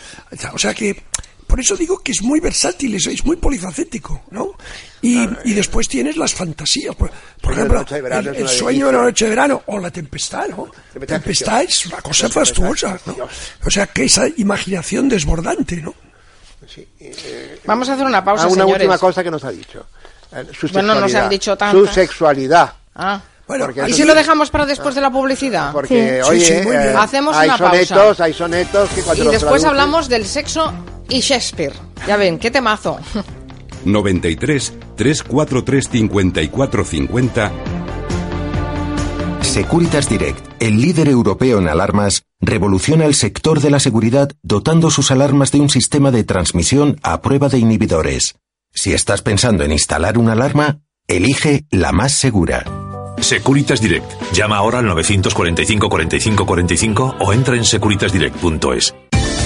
[0.53, 1.03] O sea que,
[1.45, 4.55] por eso digo que es muy versátil, es, muy polifacético, ¿no?
[5.01, 6.95] Y, y, después tienes las fantasías.
[6.95, 7.11] Por,
[7.53, 10.69] ejemplo, el, sueño de la noche de verano o la tempestad, ¿no?
[10.95, 13.27] La tempestad es una cosa fastuosa, ¿no?
[13.65, 15.93] O sea que esa imaginación desbordante, ¿no?
[16.99, 19.85] Eh, Vamos a hacer una pausa, ah, una última cosa que nos ha dicho.
[20.33, 21.79] Eh, su bueno, nos han dicho tantas.
[21.79, 22.73] Su sexualidad.
[22.95, 23.21] Ah.
[23.87, 25.71] ¿Y si lo dejamos para después de la publicidad?
[25.71, 28.23] Porque, oye, eh, hacemos hay una sonetos, pausa.
[28.25, 30.73] Hay sonetos que Y después hablamos del sexo
[31.09, 31.73] y Shakespeare.
[32.05, 32.99] Ya ven, qué temazo.
[33.85, 37.51] 93 343 54 50
[39.41, 45.09] Securitas Direct, el líder europeo en alarmas, revoluciona el sector de la seguridad dotando sus
[45.09, 48.35] alarmas de un sistema de transmisión a prueba de inhibidores.
[48.73, 52.86] Si estás pensando en instalar una alarma, elige la más segura.
[53.19, 54.11] Securitas Direct.
[54.33, 58.95] Llama ahora al 945 45 45 o entra en securitasdirect.es.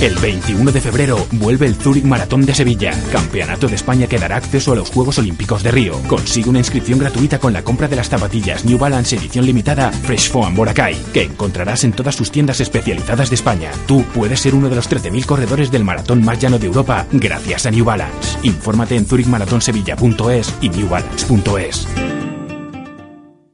[0.01, 4.37] El 21 de febrero vuelve el Zurich Maratón de Sevilla, campeonato de España que dará
[4.37, 5.93] acceso a los Juegos Olímpicos de Río.
[6.07, 10.31] Consigue una inscripción gratuita con la compra de las zapatillas New Balance edición limitada Fresh
[10.31, 13.69] Foam Boracay, que encontrarás en todas sus tiendas especializadas de España.
[13.85, 17.67] Tú puedes ser uno de los 13.000 corredores del maratón más llano de Europa gracias
[17.67, 18.39] a New Balance.
[18.41, 22.10] Infórmate en zurichmaratonsevilla.es y newbalance.es.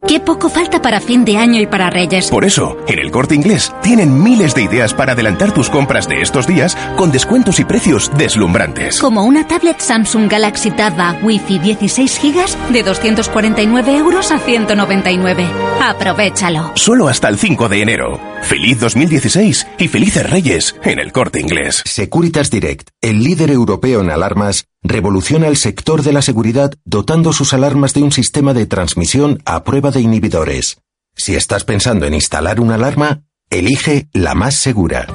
[0.08, 2.30] Qué poco falta para fin de año y para Reyes.
[2.30, 6.22] Por eso, en el corte inglés tienen miles de ideas para adelantar tus compras de
[6.22, 9.00] estos días con descuentos y precios deslumbrantes.
[9.02, 15.46] Como una tablet Samsung Galaxy Tab Wi-Fi 16 GB de 249 euros a 199.
[15.82, 16.72] Aprovechalo.
[16.76, 18.20] Solo hasta el 5 de enero.
[18.44, 21.84] Feliz 2016 y felices Reyes en el corte inglés.
[21.86, 27.54] Securitas Direct, el líder europeo en alarmas, revoluciona el sector de la seguridad dotando sus
[27.54, 30.78] alarmas de un sistema de transmisión a prueba de inhibidores.
[31.16, 35.08] Si estás pensando en instalar una alarma, elige la más segura.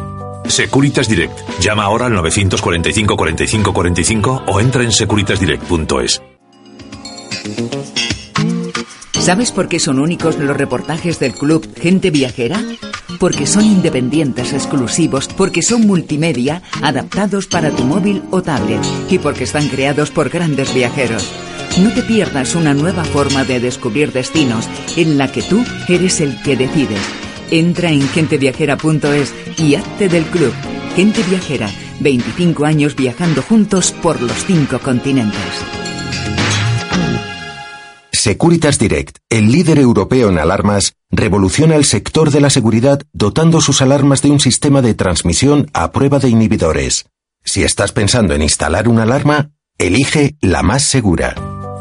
[0.47, 1.39] Securitas Direct.
[1.61, 6.23] Llama ahora al 945 45 45 o entra en securitasdirect.es.
[9.23, 12.61] ¿Sabes por qué son únicos los reportajes del club Gente Viajera?
[13.21, 19.45] Porque son independientes, exclusivos, porque son multimedia, adaptados para tu móvil o tablet y porque
[19.45, 21.31] están creados por grandes viajeros.
[21.81, 26.43] No te pierdas una nueva forma de descubrir destinos en la que tú eres el
[26.43, 26.97] que decide.
[27.53, 30.53] Entra en genteviajera.es y hazte del club.
[30.97, 35.62] Gente Viajera, 25 años viajando juntos por los cinco continentes.
[38.25, 43.83] Securitas Direct, el líder europeo en alarmas, revoluciona el sector de la seguridad dotando sus
[43.83, 47.07] alarmas de un sistema de transmisión a prueba de inhibidores.
[47.45, 51.35] Si estás pensando en instalar una alarma, elige la más segura.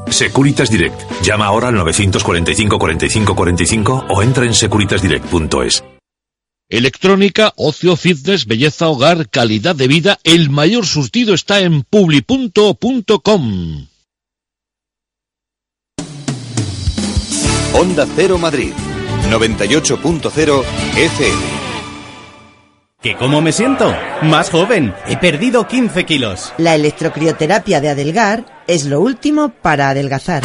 [0.10, 1.00] Securitas Direct.
[1.22, 5.84] Llama ahora al 945 45 45 o entra en securitasdirect.es.
[6.70, 10.18] Electrónica, ocio, fitness, belleza, hogar, calidad de vida.
[10.24, 12.32] El mayor surtido está en publi.com.
[17.74, 18.74] Onda Cero Madrid,
[19.30, 20.64] 98.0
[20.98, 21.42] FM.
[23.02, 23.96] ¿Qué cómo me siento?
[24.24, 24.94] Más joven.
[25.08, 26.54] He perdido 15 kilos.
[26.58, 30.44] La electrocrioterapia de Adelgar es lo último para adelgazar.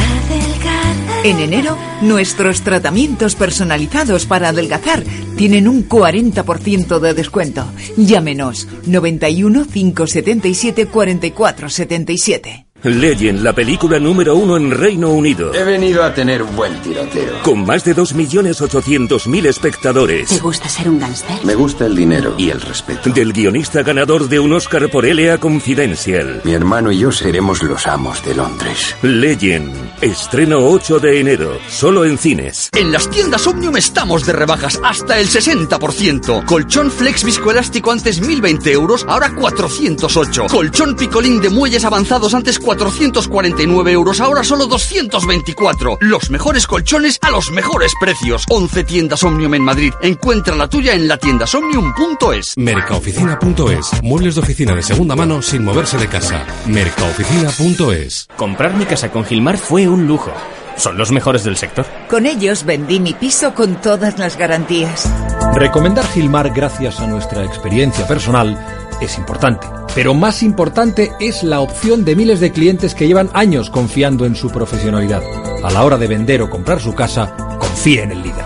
[1.24, 5.02] En enero, nuestros tratamientos personalizados para adelgazar
[5.36, 7.66] tienen un 40% de descuento.
[7.96, 12.65] Llámenos 91 577 44 77.
[12.86, 15.52] Legend, la película número uno en Reino Unido.
[15.54, 17.42] He venido a tener un buen tiroteo.
[17.42, 20.28] Con más de 2.800.000 espectadores.
[20.28, 21.44] ¿Te gusta ser un gángster?
[21.44, 23.10] Me gusta el dinero y el respeto.
[23.10, 25.38] Del guionista ganador de un Oscar por L.A.
[25.38, 26.40] Confidential.
[26.44, 28.94] Mi hermano y yo seremos los amos de Londres.
[29.02, 29.74] Legend.
[30.00, 31.58] Estreno 8 de enero.
[31.68, 32.70] Solo en cines.
[32.76, 36.44] En las tiendas Omnium estamos de rebajas hasta el 60%.
[36.44, 40.46] Colchón Flex viscoelástico antes 1020 euros, ahora 408.
[40.50, 45.98] Colchón picolín de muelles avanzados antes 449 euros, ahora solo 224.
[46.00, 48.44] Los mejores colchones a los mejores precios.
[48.50, 49.92] 11 tiendas Omnium en Madrid.
[50.02, 52.54] Encuentra la tuya en la tiendasomnium.es.
[52.56, 54.02] Mercaoficina.es.
[54.02, 56.44] Muebles de oficina de segunda mano sin moverse de casa.
[56.66, 58.28] Mercaoficina.es.
[58.36, 60.32] Comprar mi casa con Gilmar fue un lujo.
[60.76, 61.86] Son los mejores del sector.
[62.10, 65.10] Con ellos vendí mi piso con todas las garantías.
[65.54, 69.66] Recomendar Gilmar gracias a nuestra experiencia personal es importante.
[69.94, 74.34] Pero más importante es la opción de miles de clientes que llevan años confiando en
[74.34, 75.22] su profesionalidad.
[75.62, 78.44] A la hora de vender o comprar su casa, confíe en el líder.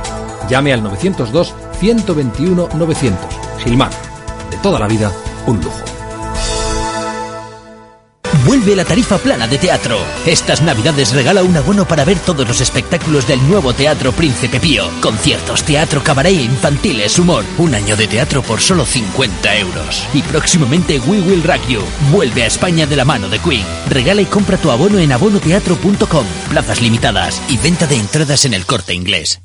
[0.48, 3.20] Llame al 902 121 900.
[3.64, 3.90] Gilmar.
[4.50, 5.12] De toda la vida,
[5.46, 5.89] un lujo.
[8.50, 9.96] Vuelve la tarifa plana de teatro.
[10.26, 14.90] Estas navidades regala un abono para ver todos los espectáculos del nuevo Teatro Príncipe Pío.
[15.00, 17.44] Conciertos, teatro, cabaret, infantiles, humor.
[17.58, 20.04] Un año de teatro por solo 50 euros.
[20.12, 21.82] Y próximamente We Will Rock You.
[22.10, 23.64] Vuelve a España de la mano de Queen.
[23.88, 26.26] Regala y compra tu abono en abonoteatro.com.
[26.48, 29.40] Plazas limitadas y venta de entradas en el corte inglés.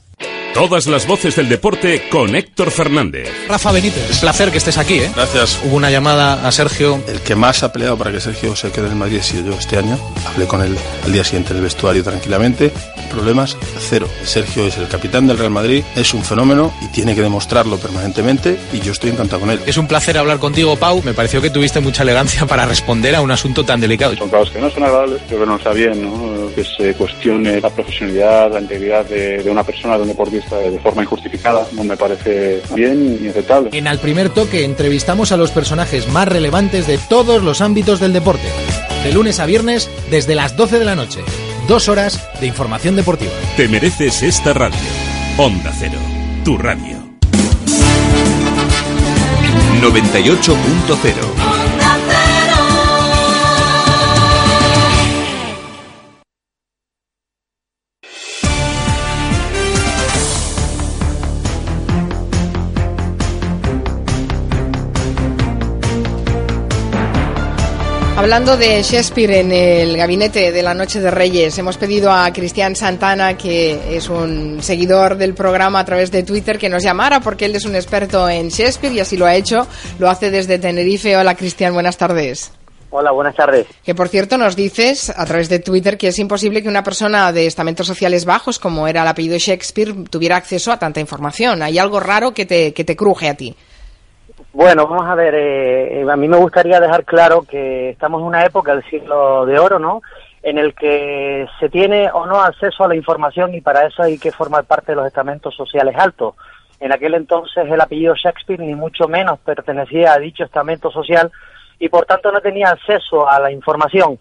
[0.56, 3.28] Todas las voces del deporte con Héctor Fernández.
[3.50, 5.12] Rafa Benítez, es placer que estés aquí, ¿eh?
[5.14, 5.60] Gracias.
[5.66, 7.04] Hubo una llamada a Sergio.
[7.10, 9.60] El que más ha peleado para que Sergio se quede en Madrid he sido yo
[9.60, 10.00] este año.
[10.26, 12.72] Hablé con él al día siguiente en el vestuario tranquilamente.
[13.06, 14.08] Problemas cero.
[14.24, 18.58] Sergio es el capitán del Real Madrid, es un fenómeno y tiene que demostrarlo permanentemente
[18.74, 19.60] y yo estoy encantado con él.
[19.66, 21.02] Es un placer hablar contigo, Pau.
[21.04, 24.16] Me pareció que tuviste mucha elegancia para responder a un asunto tan delicado.
[24.16, 26.50] Son cosas que no son agradables, pero que no está bien, ¿no?
[26.54, 30.80] Que se cuestione la profesionalidad, la integridad de, de una persona, de un deportista de
[30.80, 31.66] forma injustificada.
[31.74, 33.70] No me parece bien ni aceptable.
[33.74, 38.14] En Al Primer Toque entrevistamos a los personajes más relevantes de todos los ámbitos del
[38.14, 38.48] deporte.
[39.04, 41.20] De lunes a viernes, desde las 12 de la noche.
[41.68, 43.32] Dos horas de información deportiva.
[43.58, 44.78] Te mereces esta radio.
[45.38, 45.98] Onda Cero,
[46.44, 47.04] tu radio.
[49.82, 51.45] 98.0
[68.26, 72.76] Hablando de Shakespeare en el gabinete de la Noche de Reyes, hemos pedido a Cristian
[72.76, 77.46] Santana, que es un seguidor del programa a través de Twitter, que nos llamara porque
[77.46, 79.68] él es un experto en Shakespeare y así lo ha hecho.
[80.00, 81.16] Lo hace desde Tenerife.
[81.16, 82.52] Hola Cristian, buenas tardes.
[82.90, 83.68] Hola, buenas tardes.
[83.84, 87.32] Que por cierto nos dices a través de Twitter que es imposible que una persona
[87.32, 91.62] de estamentos sociales bajos, como era el apellido Shakespeare, tuviera acceso a tanta información.
[91.62, 93.56] Hay algo raro que te, que te cruje a ti.
[94.56, 98.46] Bueno, vamos a ver, eh, a mí me gustaría dejar claro que estamos en una
[98.46, 100.02] época del siglo de oro, ¿no?
[100.44, 104.18] En el que se tiene o no acceso a la información y para eso hay
[104.18, 106.36] que formar parte de los estamentos sociales altos.
[106.80, 111.30] En aquel entonces el apellido Shakespeare ni mucho menos pertenecía a dicho estamento social
[111.78, 114.18] y por tanto no tenía acceso a la información.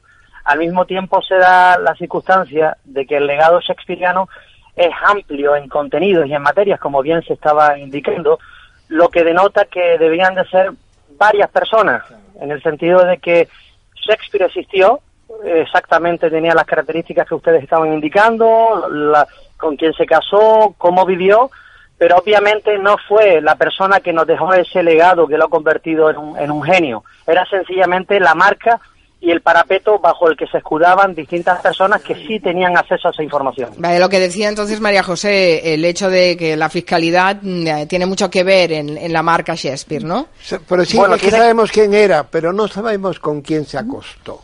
[0.46, 4.28] Al mismo tiempo se da la circunstancia de que el legado shakespeariano
[4.74, 8.40] es amplio en contenidos y en materias, como bien se estaba indicando,
[8.88, 10.72] lo que denota que debían de ser
[11.16, 12.02] varias personas,
[12.40, 13.48] en el sentido de que
[13.94, 15.00] Shakespeare existió,
[15.44, 21.50] exactamente tenía las características que ustedes estaban indicando, la, con quién se casó, cómo vivió,
[21.96, 26.10] pero obviamente no fue la persona que nos dejó ese legado que lo ha convertido
[26.10, 28.80] en un, en un genio, era sencillamente la marca
[29.24, 33.10] y el parapeto bajo el que se escudaban distintas personas que sí tenían acceso a
[33.10, 33.70] esa información.
[33.78, 38.06] Vale, lo que decía entonces María José, el hecho de que la fiscalidad mm, tiene
[38.06, 40.28] mucho que ver en, en la marca Shakespeare, ¿no?
[40.68, 43.78] Pero sí, Bueno, es que tiene- sabemos quién era, pero no sabemos con quién se
[43.78, 44.42] acostó.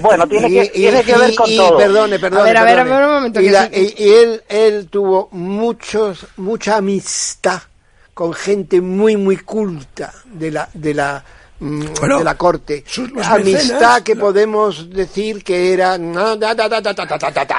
[0.00, 1.76] Bueno, tiene que, Y- y- tiene que ver y- con y todo.
[1.76, 2.40] Perdone, perdone.
[2.42, 4.42] A ver, a ver, a ver, un momento, Y, que la- sí- y- y él,
[4.48, 7.60] él tuvo muchos, mucha amistad
[8.14, 11.24] con gente muy, muy culta de la, de la,
[11.60, 12.84] Bueno, de la corte.
[13.14, 14.02] los Amistad mecenas.
[14.02, 15.96] que podemos decir que era.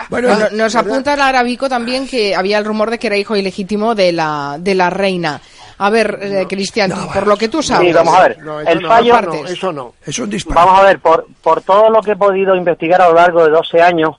[0.10, 3.36] Bueno, no- nos apunta el Arabico también que había el rumor de que era hijo
[3.36, 5.42] ilegítimo de la, de la reina.
[5.78, 7.88] A ver, eh, Cristian, por lo que tú sabes.
[7.90, 8.38] Sí, vamos a ver.
[8.40, 9.94] No, eso el no, fallo, no, eso no.
[10.06, 10.66] Es un disparate.
[10.66, 13.52] Vamos a ver, por, por todo lo que he podido investigar a lo largo de
[13.52, 14.12] 12 años,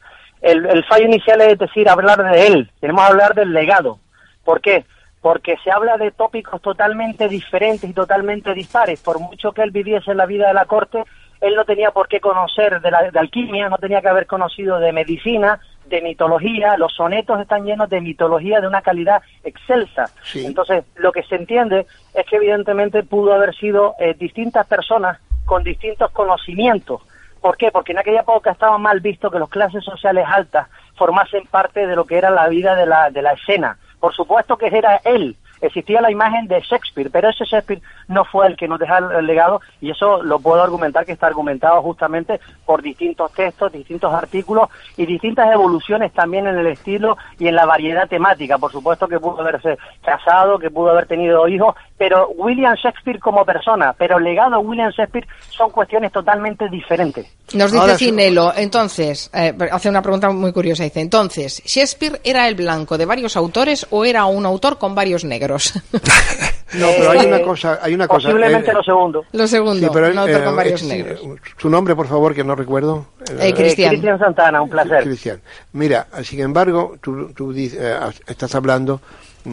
[0.42, 3.98] el, el fallo inicial es decir, hablar de él, queremos hablar del legado.
[4.44, 4.84] ¿Por qué?
[5.26, 9.02] Porque se habla de tópicos totalmente diferentes y totalmente dispares.
[9.02, 11.02] Por mucho que él viviese la vida de la corte,
[11.40, 14.78] él no tenía por qué conocer de, la, de alquimia, no tenía que haber conocido
[14.78, 16.76] de medicina, de mitología.
[16.76, 20.10] Los sonetos están llenos de mitología de una calidad excelsa.
[20.32, 25.64] Entonces, lo que se entiende es que evidentemente pudo haber sido eh, distintas personas con
[25.64, 27.02] distintos conocimientos.
[27.40, 27.72] ¿Por qué?
[27.72, 31.96] Porque en aquella época estaba mal visto que las clases sociales altas formasen parte de
[31.96, 33.76] lo que era la vida de la, de la escena.
[34.00, 38.46] Por supuesto que era él, existía la imagen de Shakespeare, pero ese Shakespeare no fue
[38.46, 42.40] el que nos deja el legado y eso lo puedo argumentar que está argumentado justamente
[42.64, 47.66] por distintos textos, distintos artículos y distintas evoluciones también en el estilo y en la
[47.66, 48.58] variedad temática.
[48.58, 53.44] Por supuesto que pudo haberse casado, que pudo haber tenido hijos, pero William Shakespeare como
[53.44, 57.26] persona, pero el legado a William Shakespeare son cuestiones totalmente diferentes.
[57.54, 62.54] Nos dice Cinelo, entonces, eh, hace una pregunta muy curiosa, dice, entonces, ¿Shakespeare era el
[62.54, 65.45] blanco de varios autores o era un autor con varios negros?
[66.74, 68.28] no, pero hay una cosa, hay una cosa.
[68.28, 69.24] Posiblemente lo segundo.
[69.32, 71.20] Lo segundo, pero, un autor eh, con varios eh, negros.
[71.56, 73.06] Su nombre, por favor, que no recuerdo.
[73.38, 73.90] Eh, Cristian.
[73.90, 75.04] Cristian Santana, un placer.
[75.04, 75.40] Cristian.
[75.72, 79.00] Mira, sin embargo, tú, tú dices, eh, estás hablando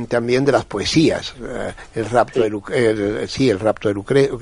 [0.08, 4.38] también de las poesías eh, el rapto de Luc el, sí el rapto de Lucrecia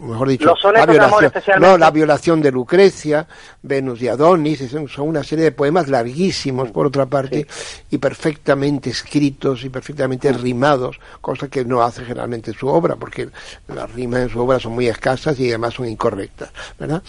[0.00, 3.26] mejor dicho la de violación no la violación de Lucrecia
[3.62, 7.46] Venus y Adonis son, son una serie de poemas larguísimos por otra parte
[7.90, 13.28] y perfectamente escritos y perfectamente rimados cosa que no hace generalmente su obra porque
[13.68, 17.02] las rimas en su obra son muy escasas y además son incorrectas verdad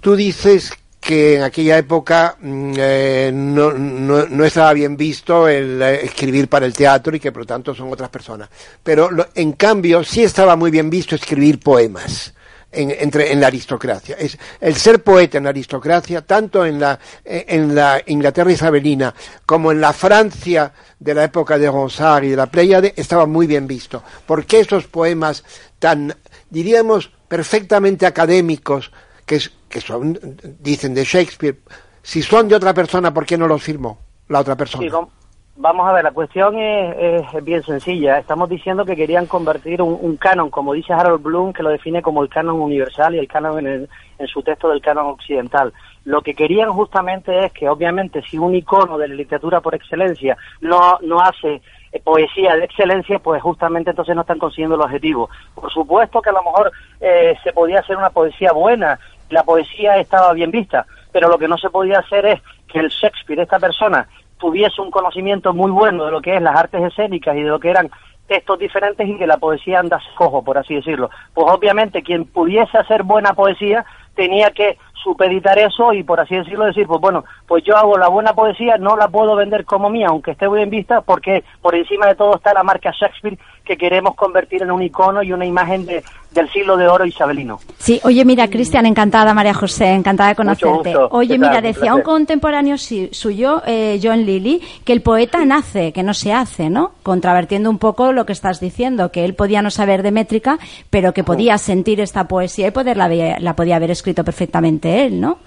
[0.00, 0.72] tú dices
[1.02, 6.46] que en aquella época mm, eh, no, no, no, estaba bien visto el eh, escribir
[6.48, 8.48] para el teatro y que por lo tanto son otras personas.
[8.80, 12.32] Pero en cambio sí estaba muy bien visto escribir poemas.
[12.74, 14.16] En, entre, en la aristocracia.
[14.18, 19.72] Es, el ser poeta en la aristocracia, tanto en la, en la Inglaterra isabelina como
[19.72, 23.66] en la Francia de la época de Ronsard y de la Pléyade, estaba muy bien
[23.66, 24.02] visto.
[24.24, 25.44] Porque esos poemas
[25.78, 26.16] tan,
[26.48, 28.90] diríamos, perfectamente académicos,
[29.26, 29.40] que,
[29.80, 30.18] son,
[30.60, 31.56] dicen de Shakespeare,
[32.02, 33.98] si son de otra persona, ¿por qué no los firmó
[34.28, 35.08] la otra persona?
[35.54, 38.18] Vamos a ver, la cuestión es, es, bien sencilla.
[38.18, 42.00] Estamos diciendo que querían convertir un, un, canon, como dice Harold Bloom, que lo define
[42.00, 45.72] como el canon universal y el canon en, el, en su texto del canon occidental.
[46.04, 50.36] Lo que querían justamente es que, obviamente, si un icono de la literatura por excelencia
[50.62, 51.60] no, no hace
[51.92, 55.28] eh, poesía de excelencia, pues justamente entonces no están consiguiendo el objetivo.
[55.54, 58.98] Por supuesto que a lo mejor eh, se podía hacer una poesía buena,
[59.32, 62.88] la poesía estaba bien vista, pero lo que no se podía hacer es que el
[62.88, 64.08] Shakespeare, esta persona,
[64.38, 67.60] tuviese un conocimiento muy bueno de lo que es las artes escénicas y de lo
[67.60, 67.90] que eran
[68.26, 71.10] textos diferentes y que la poesía anda cojo, por así decirlo.
[71.34, 76.64] Pues obviamente quien pudiese hacer buena poesía tenía que supeditar eso y por así decirlo
[76.64, 80.08] decir, pues bueno, pues yo hago la buena poesía, no la puedo vender como mía,
[80.08, 84.14] aunque esté bien vista, porque por encima de todo está la marca Shakespeare que queremos
[84.14, 87.60] convertir en un icono y una imagen de, del siglo de oro isabelino.
[87.78, 90.90] Sí, oye, mira, Cristian, encantada, María José, encantada de conocerte.
[90.94, 91.08] gusto.
[91.12, 91.62] Oye, ¿Qué mira, tal?
[91.62, 96.32] Decía un contemporáneo si- suyo, eh, John Lilly, que el poeta nace, que no se
[96.32, 96.92] hace, ¿no?
[97.04, 100.58] Contravertiendo un poco lo que estás diciendo, que él podía no saber de métrica,
[100.90, 105.38] pero que podía sentir esta poesía y poderla la podía haber escrito perfectamente él, ¿no?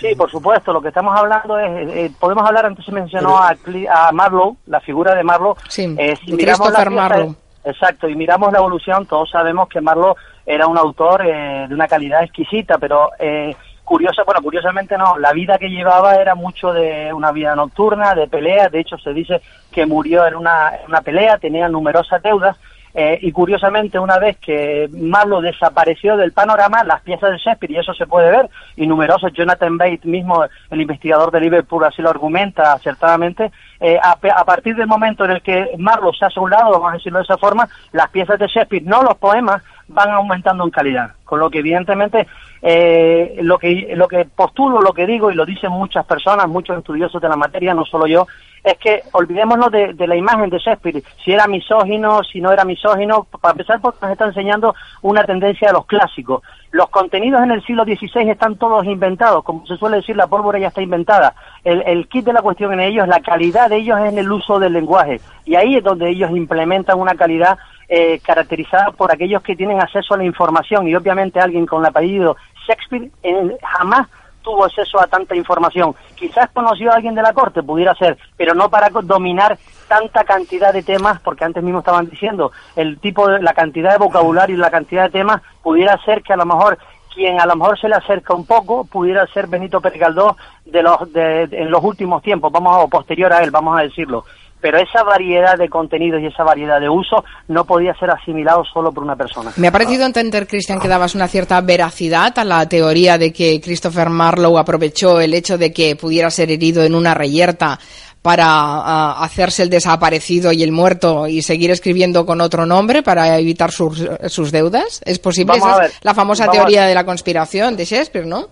[0.00, 3.54] Sí, por supuesto, lo que estamos hablando es, eh, podemos hablar, antes se mencionó a,
[3.56, 5.56] Cli- a Marlowe, la figura de Marlowe.
[5.98, 7.34] Eh, si de miramos la Marlowe.
[7.64, 10.14] Exacto, y miramos la evolución, todos sabemos que Marlowe
[10.46, 15.32] era un autor eh, de una calidad exquisita, pero eh, curiosa, bueno, curiosamente no, la
[15.32, 19.42] vida que llevaba era mucho de una vida nocturna, de pelea, de hecho se dice
[19.72, 22.56] que murió en una, en una pelea, tenía numerosas deudas,
[22.98, 27.76] eh, y curiosamente, una vez que Marlowe desapareció del panorama, las piezas de Shakespeare, y
[27.76, 32.08] eso se puede ver, y numerosos, Jonathan Bates mismo, el investigador de Liverpool, así lo
[32.08, 36.70] argumenta acertadamente, eh, a, partir del momento en el que Marlowe se hace un lado,
[36.70, 40.64] vamos a decirlo de esa forma, las piezas de Shakespeare, no los poemas, van aumentando
[40.64, 41.12] en calidad.
[41.24, 42.26] Con lo que evidentemente
[42.62, 46.78] eh, lo que lo que postulo, lo que digo y lo dicen muchas personas, muchos
[46.78, 48.26] estudiosos de la materia, no solo yo,
[48.66, 52.64] es que olvidémonos de, de la imagen de Shakespeare, si era misógino, si no era
[52.64, 56.42] misógino, para empezar porque nos está enseñando una tendencia de los clásicos.
[56.72, 60.58] Los contenidos en el siglo XVI están todos inventados, como se suele decir, la pólvora
[60.58, 61.32] ya está inventada.
[61.62, 64.58] El, kit de la cuestión en ellos, la calidad de ellos es en el uso
[64.58, 67.56] del lenguaje, y ahí es donde ellos implementan una calidad
[67.88, 71.86] eh, caracterizada por aquellos que tienen acceso a la información, y obviamente alguien con el
[71.86, 72.36] apellido
[72.66, 74.08] Shakespeare eh, jamás
[74.46, 75.92] tuvo acceso a tanta información.
[76.14, 80.72] Quizás conoció a alguien de la corte, pudiera ser, pero no para dominar tanta cantidad
[80.72, 84.58] de temas, porque antes mismo estaban diciendo, el tipo de, la cantidad de vocabulario y
[84.58, 86.78] la cantidad de temas pudiera ser que a lo mejor
[87.12, 90.36] quien a lo mejor se le acerca un poco pudiera ser Benito Pérez Galdós
[90.66, 93.82] de los, de, en los últimos tiempos, vamos a, o posterior a él, vamos a
[93.82, 94.24] decirlo.
[94.60, 98.90] Pero esa variedad de contenidos y esa variedad de uso no podía ser asimilado solo
[98.90, 99.52] por una persona.
[99.56, 103.60] Me ha parecido entender, Cristian, que dabas una cierta veracidad a la teoría de que
[103.60, 107.78] Christopher Marlowe aprovechó el hecho de que pudiera ser herido en una reyerta
[108.26, 113.38] para ah, hacerse el desaparecido y el muerto y seguir escribiendo con otro nombre para
[113.38, 115.00] evitar sus, sus deudas.
[115.04, 115.58] ¿Es posible?
[115.58, 118.48] Esa es la famosa teoría de la conspiración de Shakespeare, ¿no?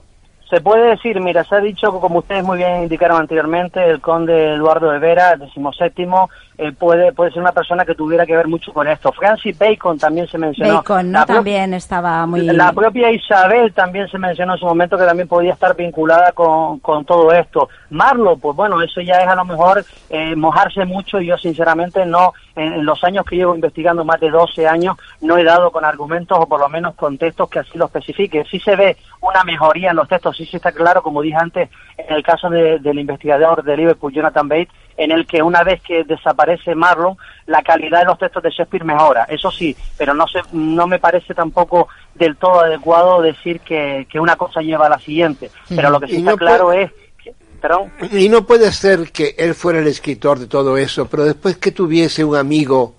[0.55, 4.55] Se puede decir, mira, se ha dicho, como ustedes muy bien indicaron anteriormente, el conde
[4.55, 8.73] Eduardo de Vera, decimoséptimo, eh, puede, puede ser una persona que tuviera que ver mucho
[8.73, 9.11] con esto.
[9.13, 10.75] Francis Bacon también se mencionó.
[10.77, 11.27] Bacon, ¿no?
[11.27, 12.43] También estaba muy...
[12.43, 16.79] La propia Isabel también se mencionó en su momento que también podía estar vinculada con,
[16.81, 17.69] con todo esto.
[17.91, 22.07] Marlo, pues bueno, eso ya es a lo mejor eh, mojarse mucho y yo sinceramente
[22.07, 25.71] no, en, en los años que llevo investigando, más de 12 años, no he dado
[25.73, 28.45] con argumentos o por lo menos con textos que así lo especifiquen.
[28.47, 31.69] Sí se ve una mejoría en los textos, sí, sí está claro, como dije antes,
[31.99, 35.83] en el caso de- del investigador de Liverpool, Jonathan Bates, en el que una vez
[35.83, 37.17] que desaparece Marlon,
[37.47, 40.99] la calidad de los textos de Shakespeare mejora, eso sí, pero no se, no me
[40.99, 45.51] parece tampoco del todo adecuado decir que, que una cosa lleva a la siguiente.
[45.69, 46.91] Pero lo que sí está no claro es,
[47.23, 47.35] que-
[48.13, 51.73] Y no puede ser que él fuera el escritor de todo eso, pero después que
[51.73, 52.95] tuviese un amigo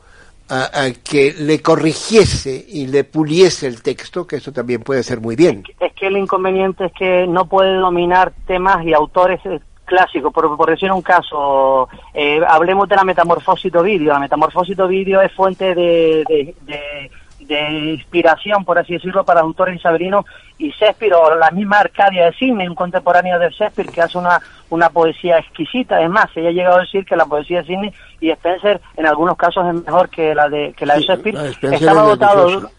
[0.50, 5.20] a- a que le corrigiese y le puliese el texto, que eso también puede ser
[5.22, 5.64] muy bien.
[5.80, 9.40] es que el inconveniente es que no puede dominar temas y autores
[9.86, 10.34] clásicos.
[10.34, 14.12] Por, por decir un caso, eh, hablemos de la metamorfosis de Ovidio.
[14.14, 17.12] La metamorfosis de Ovidio es fuente de, de- de-
[17.46, 20.26] de inspiración, por así decirlo, para autores isabelinos
[20.58, 24.40] y Shakespeare o la misma Arcadia de Sidney, un contemporáneo de Shakespeare que hace una,
[24.72, 26.02] una poesía exquisita.
[26.02, 29.06] Es más, ella ha llegado a decir que la poesía de Sidney y Spencer en
[29.06, 31.36] algunos casos es mejor que la de, que la de Sí, Shakespeare.
[31.62, 32.72] la Estaba es dotado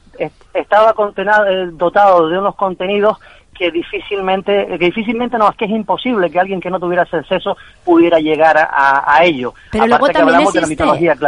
[0.55, 3.19] estaba contenado- eh, dotado de unos contenidos
[3.59, 7.17] que difícilmente, que difícilmente no, es que es imposible que alguien que no tuviera ese
[7.17, 9.55] acceso pudiera llegar a, a- ello.
[9.73, 10.85] Pero Aparte luego también existe,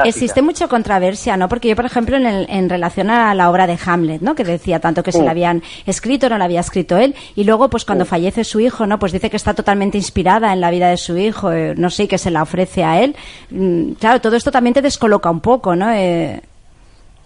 [0.09, 1.49] existe mucha controversia, ¿no?
[1.49, 4.35] Porque yo, por ejemplo, en, el- en relación a la obra de Hamlet, ¿no?
[4.35, 7.69] Que decía tanto que se la habían escrito, no la había escrito él, y luego,
[7.71, 8.99] pues cuando fallece su hijo, ¿no?
[8.99, 12.09] Pues dice que está totalmente inspirada en la vida de su hijo, eh, no sé,
[12.09, 13.17] que se la ofrece a él.
[13.51, 15.91] Mm, claro, todo esto también te descoloca un poco, ¿no?
[15.93, 16.41] Eh,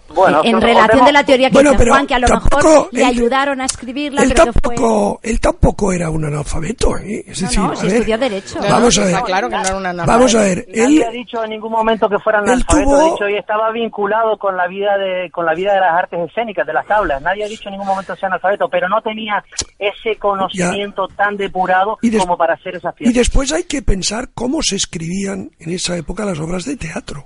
[0.09, 2.57] Bueno, en relación volvemos- de la teoría que Bueno, dice Juan, que a lo tampoco
[2.67, 4.75] mejor le él- ayudaron a escribirla, Él pero que fue...
[4.75, 7.23] tampoco, él tampoco era un analfabeto, ¿eh?
[7.27, 8.59] Es decir, no, a si ver, estudió Derecho.
[8.61, 9.09] Vamos a ver.
[9.13, 11.71] Está claro que no era una Vamos a ver, Nadie él, ha dicho en ningún
[11.71, 15.31] momento que fuera él analfabeto, tuvo- de hecho, y estaba vinculado con la vida de
[15.31, 17.21] con la vida de las artes escénicas, de las tablas.
[17.21, 19.43] Nadie ha dicho en ningún momento que sea analfabeto, pero no tenía
[19.79, 23.15] ese conocimiento tan depurado Y des- como para hacer esas y piezas.
[23.15, 27.25] después hay que pensar cómo se escribían en esa época las obras de teatro.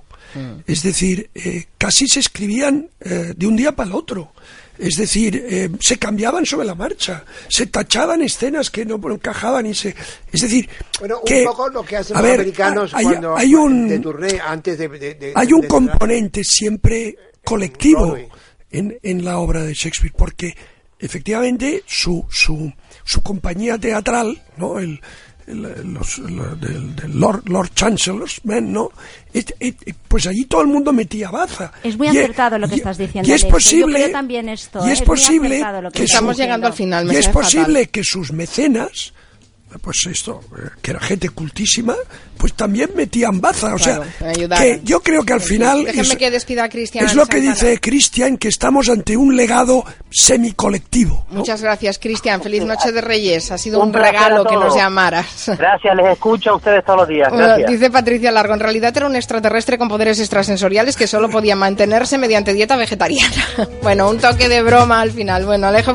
[0.66, 2.20] Es decir, eh, casi se
[3.00, 4.32] eh, de un día para el otro.
[4.78, 9.74] Es decir, eh, se cambiaban sobre la marcha, se tachaban escenas que no encajaban y
[9.74, 9.94] se...
[10.32, 10.68] Es decir,
[11.00, 13.88] Bueno, un que, poco lo que hacen a los ver, americanos hay, cuando hay un,
[13.88, 18.28] de antes de, de- de- hay un componente siempre colectivo Broadway.
[18.70, 20.54] en, en la obra de Shakespeare, porque
[21.00, 22.72] efectivamente su, su,
[23.04, 24.78] su compañía teatral, ¿no?
[24.78, 25.00] El,
[25.48, 28.90] el- los, la- del, del Lord, Lord Chancellor's Men, ¿no?
[29.32, 31.72] Et- et- pues allí todo el mundo metía baza.
[31.82, 33.50] Es muy Y- acertado lo que y- estás diciendo, Y es Alexio.
[33.50, 34.92] posible, Yo creo también esto, y ¿eh?
[34.92, 37.42] es Es muy posible que que Estamos su- llegando al final, me y es fatal.
[37.42, 39.12] posible que sus mecenas
[39.82, 41.94] pues esto, eh, que era gente cultísima,
[42.36, 43.74] pues también metían baza.
[43.74, 47.04] O Claro, sea, que yo creo que al final Déjenme es, que despida a Cristian.
[47.04, 51.24] es lo que dice Cristian, que estamos ante un legado semicolectivo.
[51.30, 51.38] ¿no?
[51.40, 52.40] Muchas gracias, Cristian.
[52.42, 53.50] Feliz noche de Reyes.
[53.50, 55.50] Ha sido un, Un regalo que nos llamaras.
[55.58, 57.32] Gracias, les escucho a ustedes todos los días.
[57.32, 57.70] Gracias.
[57.70, 62.18] Dice Patricia Largo, en realidad era un extraterrestre con poderes extrasensoriales que solo podía mantenerse
[62.18, 63.34] mediante dieta vegetariana.
[63.82, 65.44] bueno, un toque de broma al final.
[65.44, 65.90] Bueno, Alejo